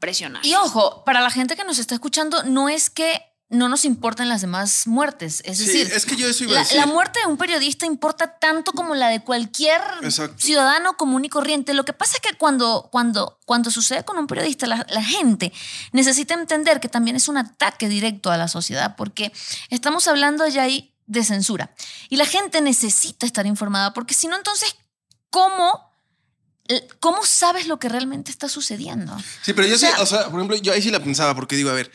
[0.00, 0.44] presionar.
[0.44, 3.22] Y ojo, para la gente que nos está escuchando, no es que
[3.54, 5.40] no nos importen las demás muertes.
[5.44, 6.76] Es Sí, decir, es que yo eso iba a la, decir.
[6.76, 10.36] la muerte de un periodista importa tanto como la de cualquier Exacto.
[10.38, 11.72] ciudadano común y corriente.
[11.74, 15.52] Lo que pasa es que cuando, cuando, cuando sucede con un periodista, la, la gente
[15.92, 19.32] necesita entender que también es un ataque directo a la sociedad, porque
[19.70, 21.74] estamos hablando ya ahí de censura.
[22.08, 24.74] Y la gente necesita estar informada, porque si no, entonces,
[25.30, 25.90] ¿cómo,
[27.00, 29.16] ¿cómo sabes lo que realmente está sucediendo?
[29.42, 31.34] Sí, pero yo O sea- sí, o sea, por ejemplo, yo ahí sí la pensaba,
[31.34, 31.90] porque digo, a ver,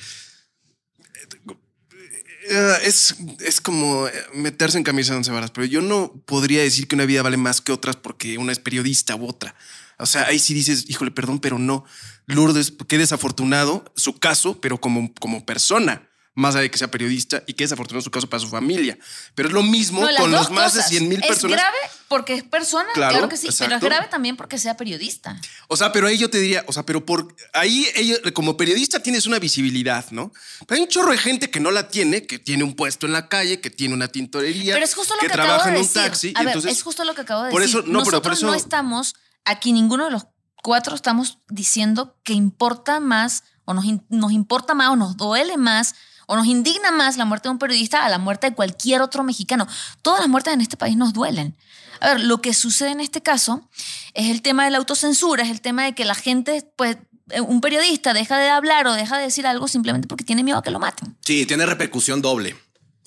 [2.49, 6.62] eh, es, es como eh, meterse en camisa de once varas, pero yo no podría
[6.62, 9.55] decir que una vida vale más que otras porque una es periodista u otra.
[9.97, 11.85] O sea, ahí sí dices, híjole, perdón, pero no.
[12.25, 16.09] Lourdes, qué desafortunado su caso, pero como, como persona,
[16.39, 18.97] más allá de que sea periodista y qué desafortunado su caso para su familia.
[19.36, 20.89] Pero es lo mismo No, con los más de cosas.
[20.89, 21.58] 100 mil Es personas.
[21.60, 25.39] grave porque es persona, Claro, claro, que sí, pero es grave también porque sea periodista.
[25.67, 28.99] O sea, pero ahí yo te diría, o sea, pero por ahí ella, como periodista
[29.02, 30.32] tienes una visibilidad, ¿no?
[30.65, 33.13] Pero hay un chorro de gente que no la tiene, que tiene un puesto en
[33.13, 35.82] la calle, que tiene una tintorería, Pero es justo lo que, trabaja acabo de en
[35.82, 36.02] un decir.
[36.02, 36.28] taxi.
[36.36, 37.78] A y ver, entonces, es justo lo que acabo de por decir.
[37.80, 39.13] eso- no, pero Nosotros por eso- no estamos
[39.45, 40.25] aquí, ninguno de los
[40.63, 45.93] cuatro estamos diciendo que importa más o nos, nos importa más o nos duele más
[46.30, 49.24] o nos indigna más la muerte de un periodista a la muerte de cualquier otro
[49.24, 49.68] mexicano.
[50.04, 51.58] Todas las muertes en este país nos duelen.
[52.02, 53.68] A ver, lo que sucede en este caso
[54.13, 56.98] es el tema de la autocensura, es el tema de que la gente, pues,
[57.32, 60.60] eh, un periodista deja de hablar o deja de decir algo simplemente porque tiene miedo
[60.60, 61.18] a que lo maten.
[61.26, 62.56] Sí, tiene repercusión doble.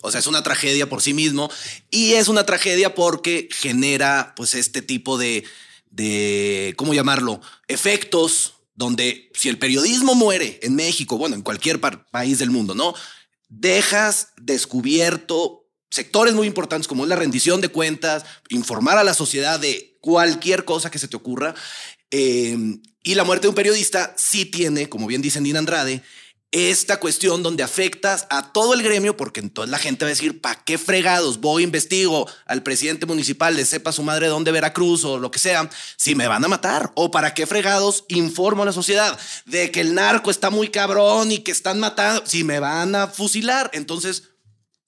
[0.03, 1.49] O sea, es una tragedia por sí mismo
[1.93, 5.45] y es una tragedia porque genera pues este tipo de,
[5.91, 7.41] de ¿cómo llamarlo?
[7.69, 12.95] Efectos donde si el periodismo muere en México, bueno, en cualquier país del mundo, ¿no?
[13.49, 19.61] Dejas descubierto sectores muy importantes como es la rendición de cuentas, informar a la sociedad
[19.61, 21.55] de cualquier cosa que se te ocurra.
[22.11, 22.57] Eh,
[23.03, 26.03] y la muerte de un periodista sí tiene, como bien dice Nina Andrade,
[26.53, 30.41] esta cuestión donde afectas a todo el gremio, porque entonces la gente va a decir,
[30.41, 35.19] ¿para qué fregados voy, investigo al presidente municipal, le sepa su madre dónde Veracruz o
[35.19, 36.93] lo que sea, si me van a matar?
[36.95, 41.33] ¿O para qué fregados informo a la sociedad de que el narco está muy cabrón
[41.33, 43.71] y que están matando, si me van a fusilar?
[43.73, 44.25] Entonces,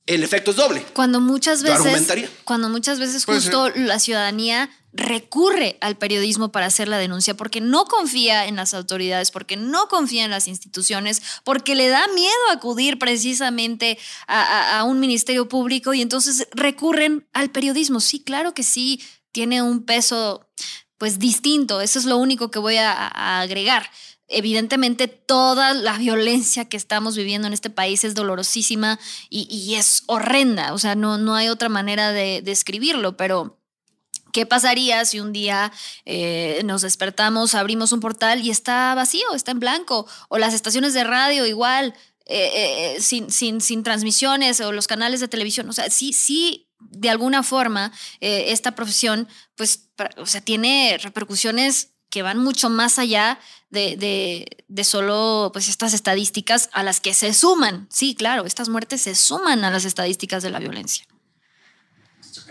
[0.07, 0.85] el efecto es doble.
[0.93, 2.31] Cuando muchas Yo veces, argumentaría.
[2.45, 7.85] cuando muchas veces justo la ciudadanía recurre al periodismo para hacer la denuncia porque no
[7.87, 12.99] confía en las autoridades, porque no confía en las instituciones, porque le da miedo acudir
[12.99, 17.99] precisamente a, un ministerio público y entonces recurren al periodismo.
[17.99, 19.03] Sí, claro que sí,
[19.33, 20.47] tiene un peso
[20.97, 21.81] pues distinto.
[21.81, 23.91] Eso es lo único que voy a, a agregar.
[24.29, 30.05] Evidentemente, toda la violencia que estamos viviendo en este país es dolorosísima y, y es
[30.07, 30.73] horrenda.
[30.73, 33.59] O sea, no, no hay otra manera de describirlo, pero
[34.35, 35.73] ¿qué pasaría si un día
[36.05, 40.07] eh, nos despertamos, abrimos un portal y está vacío, está en blanco?
[40.29, 41.95] O las estaciones de radio igual,
[42.27, 45.69] eh, eh, sin, sin, sin transmisiones o los canales de televisión.
[45.69, 51.93] O sea, sí, sí, de alguna forma, eh, esta profesión, pues, o sea, tiene repercusiones
[52.11, 53.39] que van mucho más allá
[53.71, 57.87] de, de, de solo pues estas estadísticas a las que se suman.
[57.89, 61.07] Sí, claro, estas muertes se suman a las estadísticas de la violencia.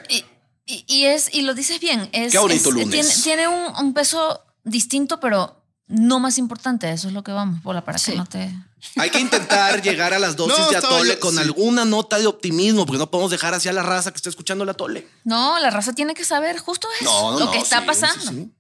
[0.10, 0.24] Y,
[0.66, 2.90] y es, y lo dices bien, es, Qué bonito es- lunes.
[2.92, 6.90] tiene, tiene un, un peso distinto, pero no más importante.
[6.92, 8.50] Eso es lo que vamos, Pola, para que no te.
[8.98, 11.42] Hay que intentar llegar a las dosis No, de atole yo- con sí.
[11.42, 14.70] alguna nota de optimismo, porque no podemos dejar hacia la raza que está escuchando el
[14.70, 15.08] atole.
[15.24, 17.86] No, la raza tiene que saber justo eso, No, no, lo no, que está sí,
[17.86, 18.22] pasando.
[18.22, 18.54] sí, sí.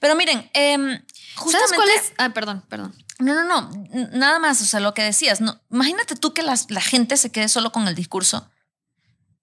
[0.00, 1.04] Pero miren, em, ¿Sabes
[1.36, 1.76] justamente.
[1.76, 2.12] cuál es?
[2.18, 2.94] Ah, perdón, perdón.
[3.18, 3.70] No, no, no.
[4.12, 5.40] Nada más, o sea, lo que decías.
[5.40, 8.48] No, imagínate tú que las- la gente se quede solo con el discurso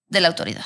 [0.07, 0.65] de la autoridad.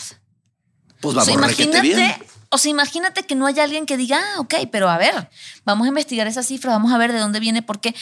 [1.03, 1.99] Pues O sea, vamos, requete bien.
[1.99, 5.29] imagínate, o sea, imagínate que no haya alguien que diga, ah, ok, pero a ver,
[5.65, 7.93] vamos a investigar esa cifra, vamos a ver de dónde viene, por qué.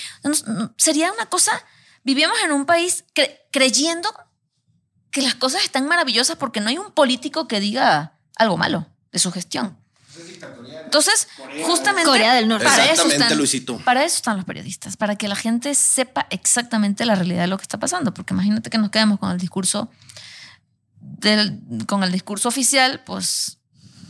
[0.78, 1.52] Sería una cosa,
[2.04, 4.10] vivimos en un país cre- creyendo
[5.10, 9.20] que las cosas están maravillosas porque no hay un político que diga algo malo de
[9.20, 9.78] su gestión.
[10.84, 11.28] Entonces,
[11.64, 12.66] justamente Corea del Norte.
[12.66, 13.78] para eso están, Luisito.
[13.86, 17.58] para eso están los periodistas, para que la gente sepa exactamente la realidad de lo
[17.58, 18.14] que está pasando.
[18.14, 19.90] Porque imagínate que nos quedemos con el discurso
[21.22, 23.58] del, con el discurso oficial, pues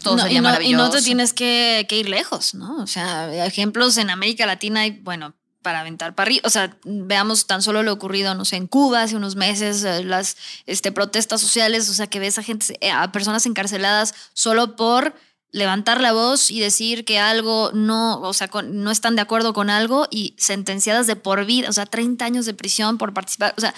[0.03, 0.83] todo No, sería y, no, y maravilloso.
[0.85, 2.77] no te tienes que, que ir lejos, ¿no?
[2.77, 6.41] O sea, ejemplos en América Latina hay, bueno, para aventar para arriba.
[6.45, 10.03] O sea, veamos tan solo lo ocurrido, no sé, en Cuba hace unos meses, eh,
[10.03, 14.75] las este, protestas sociales, o sea, que ves a gente, eh, a personas encarceladas solo
[14.75, 15.13] por
[15.51, 19.53] levantar la voz y decir que algo no, o sea, con- no están de acuerdo
[19.53, 23.53] con algo y sentenciadas de por vida, o sea, 30 años de prisión por participar.
[23.57, 23.75] O sea,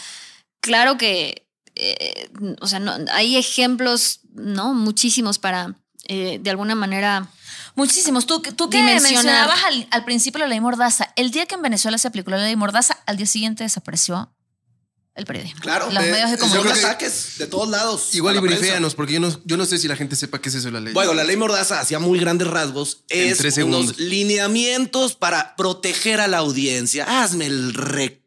[0.61, 1.42] claro que,
[1.75, 2.29] eh,
[2.61, 4.73] o sea, no, hay ejemplos, ¿no?
[4.73, 5.75] Muchísimos para,
[6.07, 7.29] eh, de alguna manera...
[7.75, 8.27] Muchísimos.
[8.27, 11.97] Tú, tú que mencionabas al, al principio la ley Mordaza, el día que en Venezuela
[11.97, 14.31] se aplicó la ley Mordaza, al día siguiente desapareció
[15.15, 15.59] el periodismo.
[15.61, 16.81] Claro, Los eh, medios de yo creo Son comunicación.
[16.99, 18.13] que- ataques de todos lados.
[18.13, 20.55] Igual y briféanos, porque yo no, yo no sé si la gente sepa qué es
[20.55, 20.93] eso de la ley.
[20.93, 23.97] Bueno, la ley Mordaza, hacía muy grandes rasgos, En es tres unos segundos.
[23.99, 27.23] lineamientos para proteger a la audiencia.
[27.23, 28.22] Hazme el re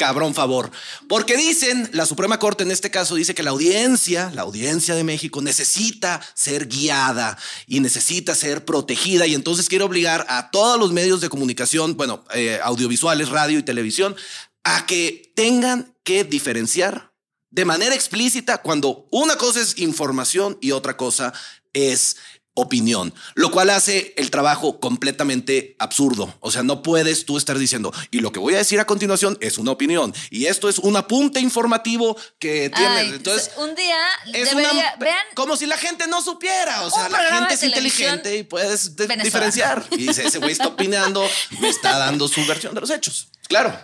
[0.00, 0.70] cabrón favor.
[1.08, 5.04] Porque dicen, la Suprema Corte en este caso dice que la audiencia, la audiencia de
[5.04, 7.36] México, necesita ser guiada
[7.66, 9.26] y necesita ser protegida.
[9.26, 13.62] Y entonces quiere obligar a todos los medios de comunicación, bueno, eh, audiovisuales, radio y
[13.62, 14.16] televisión,
[14.64, 17.12] a que tengan que diferenciar
[17.50, 21.34] de manera explícita cuando una cosa es información y otra cosa
[21.74, 22.16] es
[22.60, 26.34] opinión, lo cual hace el trabajo completamente absurdo.
[26.40, 29.36] O sea, no puedes tú estar diciendo, y lo que voy a decir a continuación
[29.40, 33.00] es una opinión, y esto es un apunte informativo que tiene.
[33.02, 33.96] Entonces, un día
[34.32, 36.82] es debería, una- vean, como si la gente no supiera.
[36.82, 39.84] O sea, la gente es inteligente y puedes diferenciar.
[39.92, 41.26] Y dice, ese güey está opinando,
[41.60, 43.28] me está dando su versión de los hechos.
[43.48, 43.76] Claro.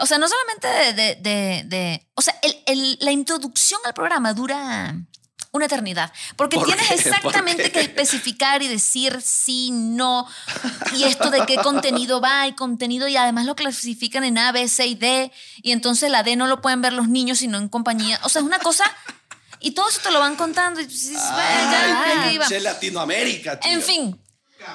[0.00, 3.92] o sea, no solamente de, de, de- de- o sea, el- el- la introducción al
[3.92, 4.96] programa dura
[5.56, 6.94] una eternidad, porque ¿Por tienes qué?
[6.94, 10.26] exactamente ¿Por que especificar y decir sí, no,
[10.94, 14.68] y esto de qué contenido va y contenido, y además lo clasifican en A, B,
[14.68, 15.32] C y D,
[15.62, 18.40] y entonces la D no lo pueden ver los niños sino en compañía, o sea,
[18.40, 18.84] es una cosa,
[19.60, 23.58] y todo eso te lo van contando, y dices, Ay, pinche Latinoamérica.
[23.58, 23.72] tío.
[23.72, 24.20] En fin.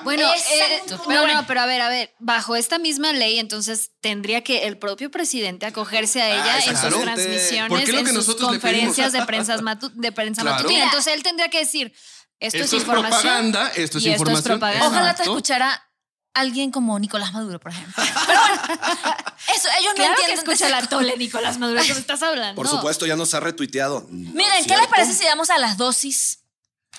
[0.04, 1.42] Bueno, Exacto, eh, pero no, bueno.
[1.42, 5.12] no, pero a ver, a ver, bajo esta misma ley, entonces tendría que el propio
[5.12, 9.12] presidente acogerse a ella Ah, en sus transmisiones, ¿Por qué lo en que sus conferencias
[9.14, 10.58] de prensa, matu- de prensa Claro.
[10.58, 10.86] matutina.
[10.86, 11.94] Entonces él tendría que decir,
[12.40, 13.22] esto, Esto es es información.
[13.22, 14.38] propaganda, esto es y información.
[14.38, 14.88] Esto es propaganda.
[14.88, 15.88] Ojalá te escuchara
[16.34, 17.94] alguien como Nicolás Maduro, por ejemplo.
[18.26, 19.16] Pero bueno,
[19.56, 20.28] eso, ellos no Claro que entienden.
[20.28, 22.56] de escucha la tole, Nicolás Maduro, ¿qué me estás hablando?
[22.56, 24.08] Por supuesto, ya nos ha retuiteado.
[24.10, 26.40] Miren, ¿qué les parece si vamos a las dosis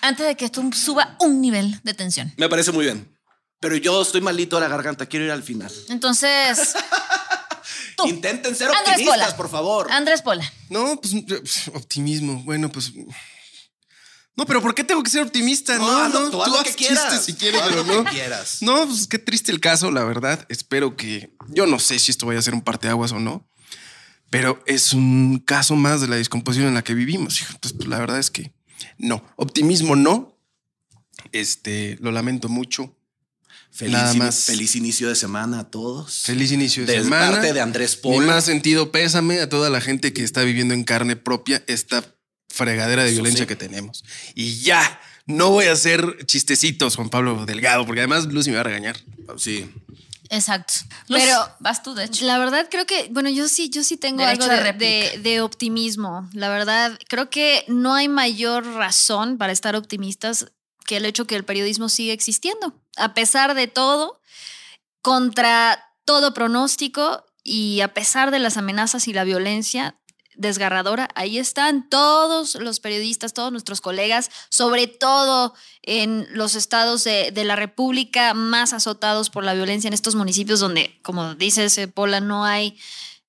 [0.03, 2.33] antes de que esto suba un nivel de tensión?
[2.37, 3.17] Me parece muy bien.
[3.61, 5.73] Pero yo estoy malito de la garganta, quiero ir al final.
[5.89, 6.75] Entonces,
[7.97, 9.37] tú, Intenten ser Andrés optimistas, Pola.
[9.37, 9.93] por favor.
[9.93, 10.53] Andrés Pola.
[10.69, 12.43] No, pues pues, optimismo.
[12.45, 12.93] Bueno, pues.
[14.35, 15.77] No, pero ¿por qué tengo que ser optimista?
[15.77, 17.25] No, No, no, no, tú haz lo que quieras.
[17.25, 18.05] si quieres, pero no.
[18.05, 18.59] que quieras.
[18.63, 20.45] No, pues qué triste el caso, la verdad.
[20.49, 21.33] Espero que.
[21.49, 23.49] Yo no sé si esto vaya a ser un parteaguas o no,
[24.31, 27.43] pero es un caso más de la descomposición en la que vivimos.
[27.43, 28.53] Entonces, pues, la verdad es que
[28.99, 29.25] no.
[29.37, 30.37] Optimismo no.
[31.33, 32.95] Este, lo lamento mucho.
[33.71, 34.45] Feliz, Nada in- más.
[34.45, 36.21] feliz inicio de semana a todos.
[36.25, 37.31] Feliz inicio de, De semana.
[37.33, 40.85] parte de Andrés Mi más sentido pésame a toda la gente que está viviendo en
[40.85, 42.05] carne propia esta
[42.51, 43.49] fregadera de Eso violencia sí.
[43.49, 44.05] que tenemos.
[44.35, 48.61] Y ya, no voy a hacer chistecitos, Juan Pablo Delgado, porque además Lucy me va
[48.61, 48.97] a regañar.
[49.39, 49.71] Sí.
[50.35, 50.73] Exacto.
[51.09, 52.25] Pero- Pero vas tú, de hecho.
[52.25, 56.27] La verdad creo que, bueno, yo sí, yo sí tengo Derecho algo de- de optimismo.
[56.33, 60.47] La verdad, creo que no hay mayor razón para estar optimistas
[60.87, 62.73] que el hecho que el periodismo sigue existiendo.
[62.97, 64.21] A pesar de todo,
[65.03, 69.97] contra todo pronóstico y a pesar de las amenazas y la violencia
[70.35, 77.33] desgarradora, ahí están todos los periodistas, todos nuestros colegas, sobre todo en los estados de,
[77.45, 82.21] la República más azotados por la violencia en estos municipios donde, como dices, eh, Pola,
[82.21, 82.79] no hay,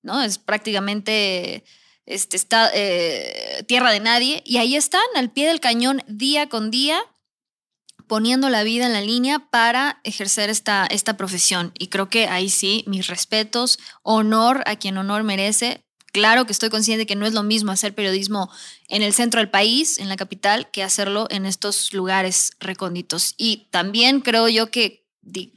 [0.02, 0.22] ¿no?
[0.22, 1.64] Es prácticamente
[2.06, 4.42] este, está, eh, tierra de nadie.
[4.46, 7.00] Y ahí están, al pie del cañón, día con día,
[8.06, 11.72] poniendo la vida en la línea para ejercer esta, esta profesión.
[11.78, 15.83] Y creo que ahí sí, mis respetos, honor a quien honor merece.
[16.14, 18.48] Claro que estoy consciente que no es lo mismo hacer periodismo
[18.86, 23.34] en el centro del país, en la capital, que hacerlo en estos lugares recónditos.
[23.36, 25.08] Y también creo yo que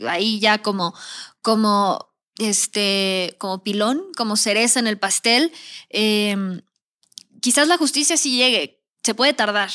[0.07, 0.95] ahí ya como,
[1.43, 5.51] como, este, como pilón, como cereza en el pastel,
[5.89, 6.63] em,
[7.39, 9.69] quizás la justicia sí llegue, se puede tardar,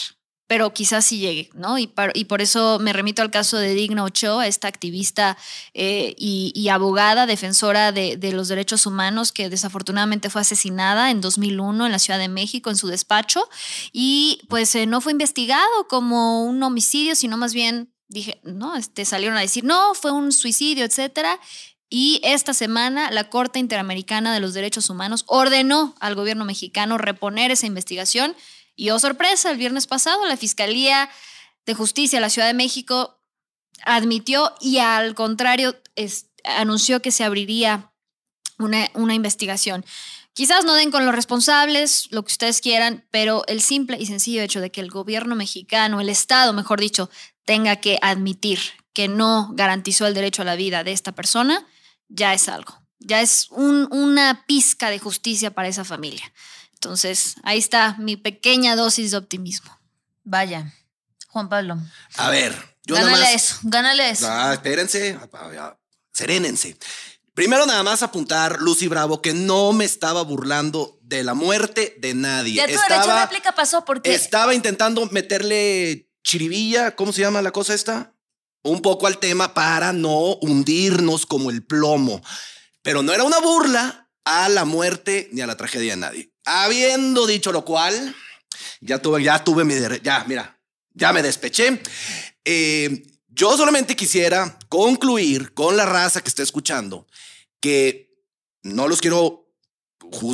[0.47, 1.79] pero quizás sí llegue, ¿no?
[1.79, 5.39] Y, por eso me remito al caso de Digna Ochoa, esta activista
[5.73, 11.87] eh, y, abogada, defensora de, de los derechos humanos, que desafortunadamente fue asesinada en 2001
[11.87, 13.49] en la Ciudad de México, en su despacho,
[13.93, 19.05] y pues eh, no fue investigado como un homicidio, sino más bien, dije, no, este,
[19.05, 21.41] salieron a decir, no, fue un suicidio, etcétera.
[21.95, 27.51] Y esta semana la Corte Interamericana de los Derechos Humanos ordenó al gobierno mexicano reponer
[27.51, 28.35] esa investigación.
[28.77, 31.09] Y oh sorpresa, el viernes pasado la Fiscalía
[31.67, 33.19] de Justicia de la Ciudad de México
[33.85, 35.77] admitió y al contrario
[36.45, 37.93] anunció que se abriría
[38.59, 39.85] una, una investigación.
[40.35, 44.41] Quizás no den con los responsables, lo que ustedes quieran, pero el simple y sencillo
[44.43, 47.11] hecho de que el gobierno mexicano, el Estado, mejor dicho,
[47.45, 48.59] tenga que admitir
[48.95, 51.67] que no garantizó el derecho a la vida de esta persona,
[52.09, 52.79] ya es algo.
[52.99, 56.33] Ya es un- una pizca de justicia para esa familia.
[56.83, 59.71] Entonces, ahí está mi pequeña dosis de optimismo.
[60.25, 60.75] Vaya.
[61.29, 61.79] Juan Pablo.
[62.17, 62.53] A ver,
[62.85, 63.35] yo nada Gánale más.
[63.35, 64.27] eso, gánale eso.
[64.29, 65.17] Ah, espérense,
[66.13, 66.77] serénense.
[67.35, 72.15] Primero nada más apuntar, Lucy Bravo, que no me estaba burlando de la muerte de
[72.15, 72.57] nadie.
[72.57, 77.75] Ya tu estaba, réplica pasó porque estaba intentando meterle chiribilla, ¿cómo se llama la cosa
[77.75, 78.13] esta?
[78.65, 82.21] Un poco al tema para no hundirnos como el plomo.
[82.83, 86.32] Pero no era una burla a la muerte ni a la tragedia de nadie.
[86.45, 88.15] Habiendo dicho lo cual,
[88.81, 90.59] ya tuve, ya tuve mi ya, mira,
[90.93, 91.81] ya me despeché.
[92.45, 97.07] Eh, yo solamente quisiera concluir con la raza que está escuchando
[97.61, 98.13] que
[98.63, 99.49] no los quiero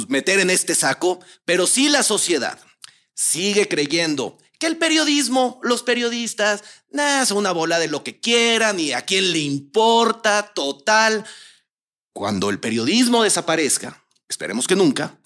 [0.08, 2.58] meter en este saco, pero si la sociedad
[3.14, 8.80] sigue creyendo que el periodismo, los periodistas, nada, son una bola de lo que quieran
[8.80, 11.24] y a quién le importa, total.
[12.12, 15.18] Cuando el periodismo desaparezca, esperemos que nunca,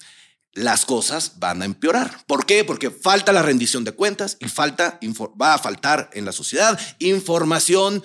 [0.53, 2.23] las cosas van a empeorar.
[2.27, 2.63] ¿Por qué?
[2.63, 4.99] Porque falta la rendición de cuentas y falta,
[5.41, 8.03] va a faltar en la sociedad información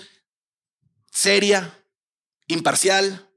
[1.12, 1.78] seria,
[2.46, 3.28] imparcial,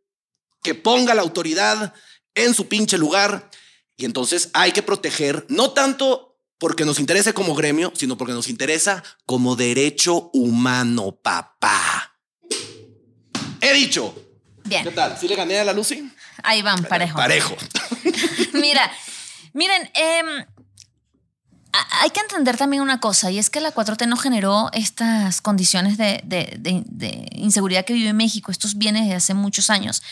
[0.63, 1.93] que ponga la autoridad
[2.35, 3.49] en su pinche lugar.
[3.97, 8.47] Y entonces hay que proteger, no tanto porque nos interese como gremio, sino porque nos
[8.47, 12.19] interesa como derecho humano, papá.
[13.59, 14.13] He dicho.
[14.63, 14.83] Bien.
[14.83, 15.17] ¿Qué tal?
[15.17, 16.11] ¿Sí le gané a la Lucy?
[16.43, 17.17] Ahí van, parejo.
[17.17, 17.55] Parejo.
[18.61, 18.91] Mira,
[19.53, 20.45] miren, em,
[22.01, 25.97] hay que entender también una cosa, y es que la 4T no generó estas condiciones
[25.97, 30.03] de, de- de- de inseguridad que vive México, estos bienes de hace muchos años.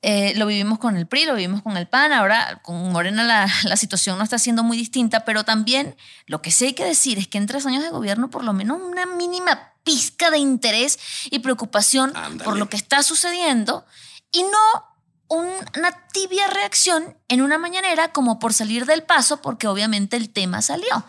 [0.00, 3.52] Eh, lo vivimos con el PRI, lo vivimos con el PAN, ahora con Morena la,
[3.64, 7.18] la situación no está siendo muy distinta, pero también lo que sí hay que decir
[7.18, 11.00] es que en tres años de gobierno por lo menos una mínima pizca de interés
[11.32, 12.12] y preocupación
[12.44, 13.84] por lo que está sucediendo
[14.30, 14.87] y no
[15.28, 20.62] una tibia reacción en una mañanera como por salir del paso porque obviamente el tema
[20.62, 21.04] salió.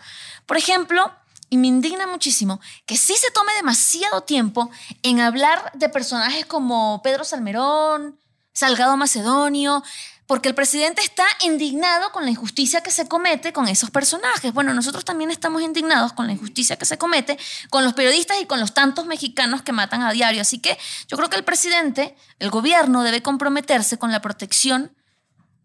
[0.46, 1.12] Por ejemplo,
[1.48, 4.70] y me indigna muchísimo que sí se tome demasiado tiempo
[5.02, 8.20] en hablar de personajes como Pedro Salmerón,
[8.52, 9.82] Salgado Macedonio,
[10.30, 14.52] porque el presidente está indignado con la injusticia que se comete con esos personajes.
[14.52, 17.36] Bueno, nosotros también estamos indignados con la injusticia que se comete
[17.68, 20.40] con los periodistas y con los tantos mexicanos que matan a diario.
[20.40, 20.78] Así que
[21.08, 24.96] yo creo que el presidente, el gobierno debe comprometerse con la protección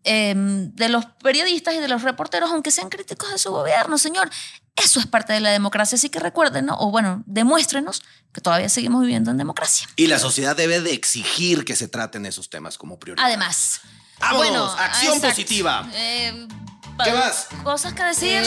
[0.03, 4.31] eh, de los periodistas y de los reporteros, aunque sean críticos de su gobierno, señor.
[4.75, 6.75] Eso es parte de la democracia, así que recuerden, ¿no?
[6.79, 8.01] o bueno, demuéstrenos
[8.33, 9.87] que todavía seguimos viviendo en democracia.
[9.95, 13.27] Y la sociedad debe de exigir que se traten esos temas como prioridad.
[13.27, 13.81] Además.
[14.19, 15.29] Vámonos, acción exacto.
[15.29, 15.87] positiva.
[15.93, 16.47] Eh,
[17.03, 17.47] ¿Qué más?
[17.63, 18.41] Cosas que decir.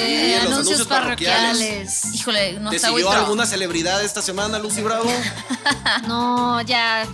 [0.44, 2.14] Los anuncios parroquiales.
[2.14, 5.10] Híjole, no ¿Te está siguió alguna celebridad esta semana, Lucy Bravo?
[6.06, 7.06] No, ya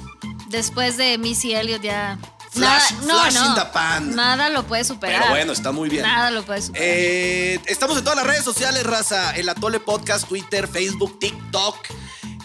[0.49, 2.19] después de Missy Elliott ya.
[2.51, 4.15] Flash- nada, no, flash no, in the pan.
[4.15, 5.23] Nada lo puede superar.
[5.23, 6.03] Pero bueno, está muy bien.
[6.05, 6.87] Nada lo puede superar.
[6.89, 9.35] Eh, estamos en todas las redes sociales, raza.
[9.35, 11.77] El Atole Podcast, Twitter, Facebook, TikTok.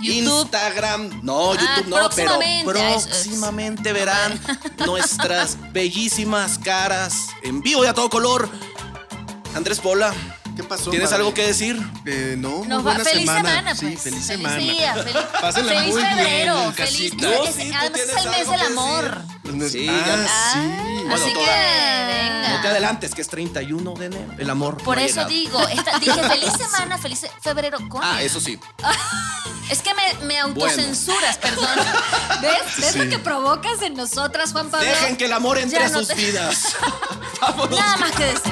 [0.02, 3.94] Instagram, no, Ah, YouTube no, pero próximamente.
[3.94, 4.40] Verán
[4.86, 8.50] nuestras bellísimas caras en vivo y a todo color.
[9.56, 10.14] Andrés Pola,
[10.60, 10.90] ¿Qué pasó?
[10.92, 11.22] ¿tienes padre?
[11.24, 11.80] algo que decir?
[12.06, 13.50] Eh, no, Nos va- buena feliz semana.
[13.50, 14.02] semana, Sí, pues.
[14.02, 14.56] feliz Feliz semana.
[14.58, 16.76] día, feliz- Pásenla feliz muy bien febrero, en feliz-
[17.12, 17.28] casita.
[17.30, 19.22] es- es- además es el mes del amor.
[19.72, 20.60] Sí, ah, ya- sí.
[21.08, 22.50] Bueno, Así que toda- venga.
[22.50, 24.34] No te adelantes, que es 31 de enero.
[24.38, 24.78] El amor.
[24.84, 27.78] Por no eso digo, esta- dije feliz semana, feliz febrero.
[28.02, 28.60] Ah, eso sí.
[29.70, 31.70] Es que me, me autocensuras, perdón.
[32.42, 32.52] ¿Ves?
[32.80, 32.98] ¿Ves sí.
[32.98, 34.88] lo que provocas en nosotras, Juan Pablo?
[34.90, 36.76] Dejen que el amor entre Ya a no sus te- vidas.
[37.70, 38.52] Nada más que decir.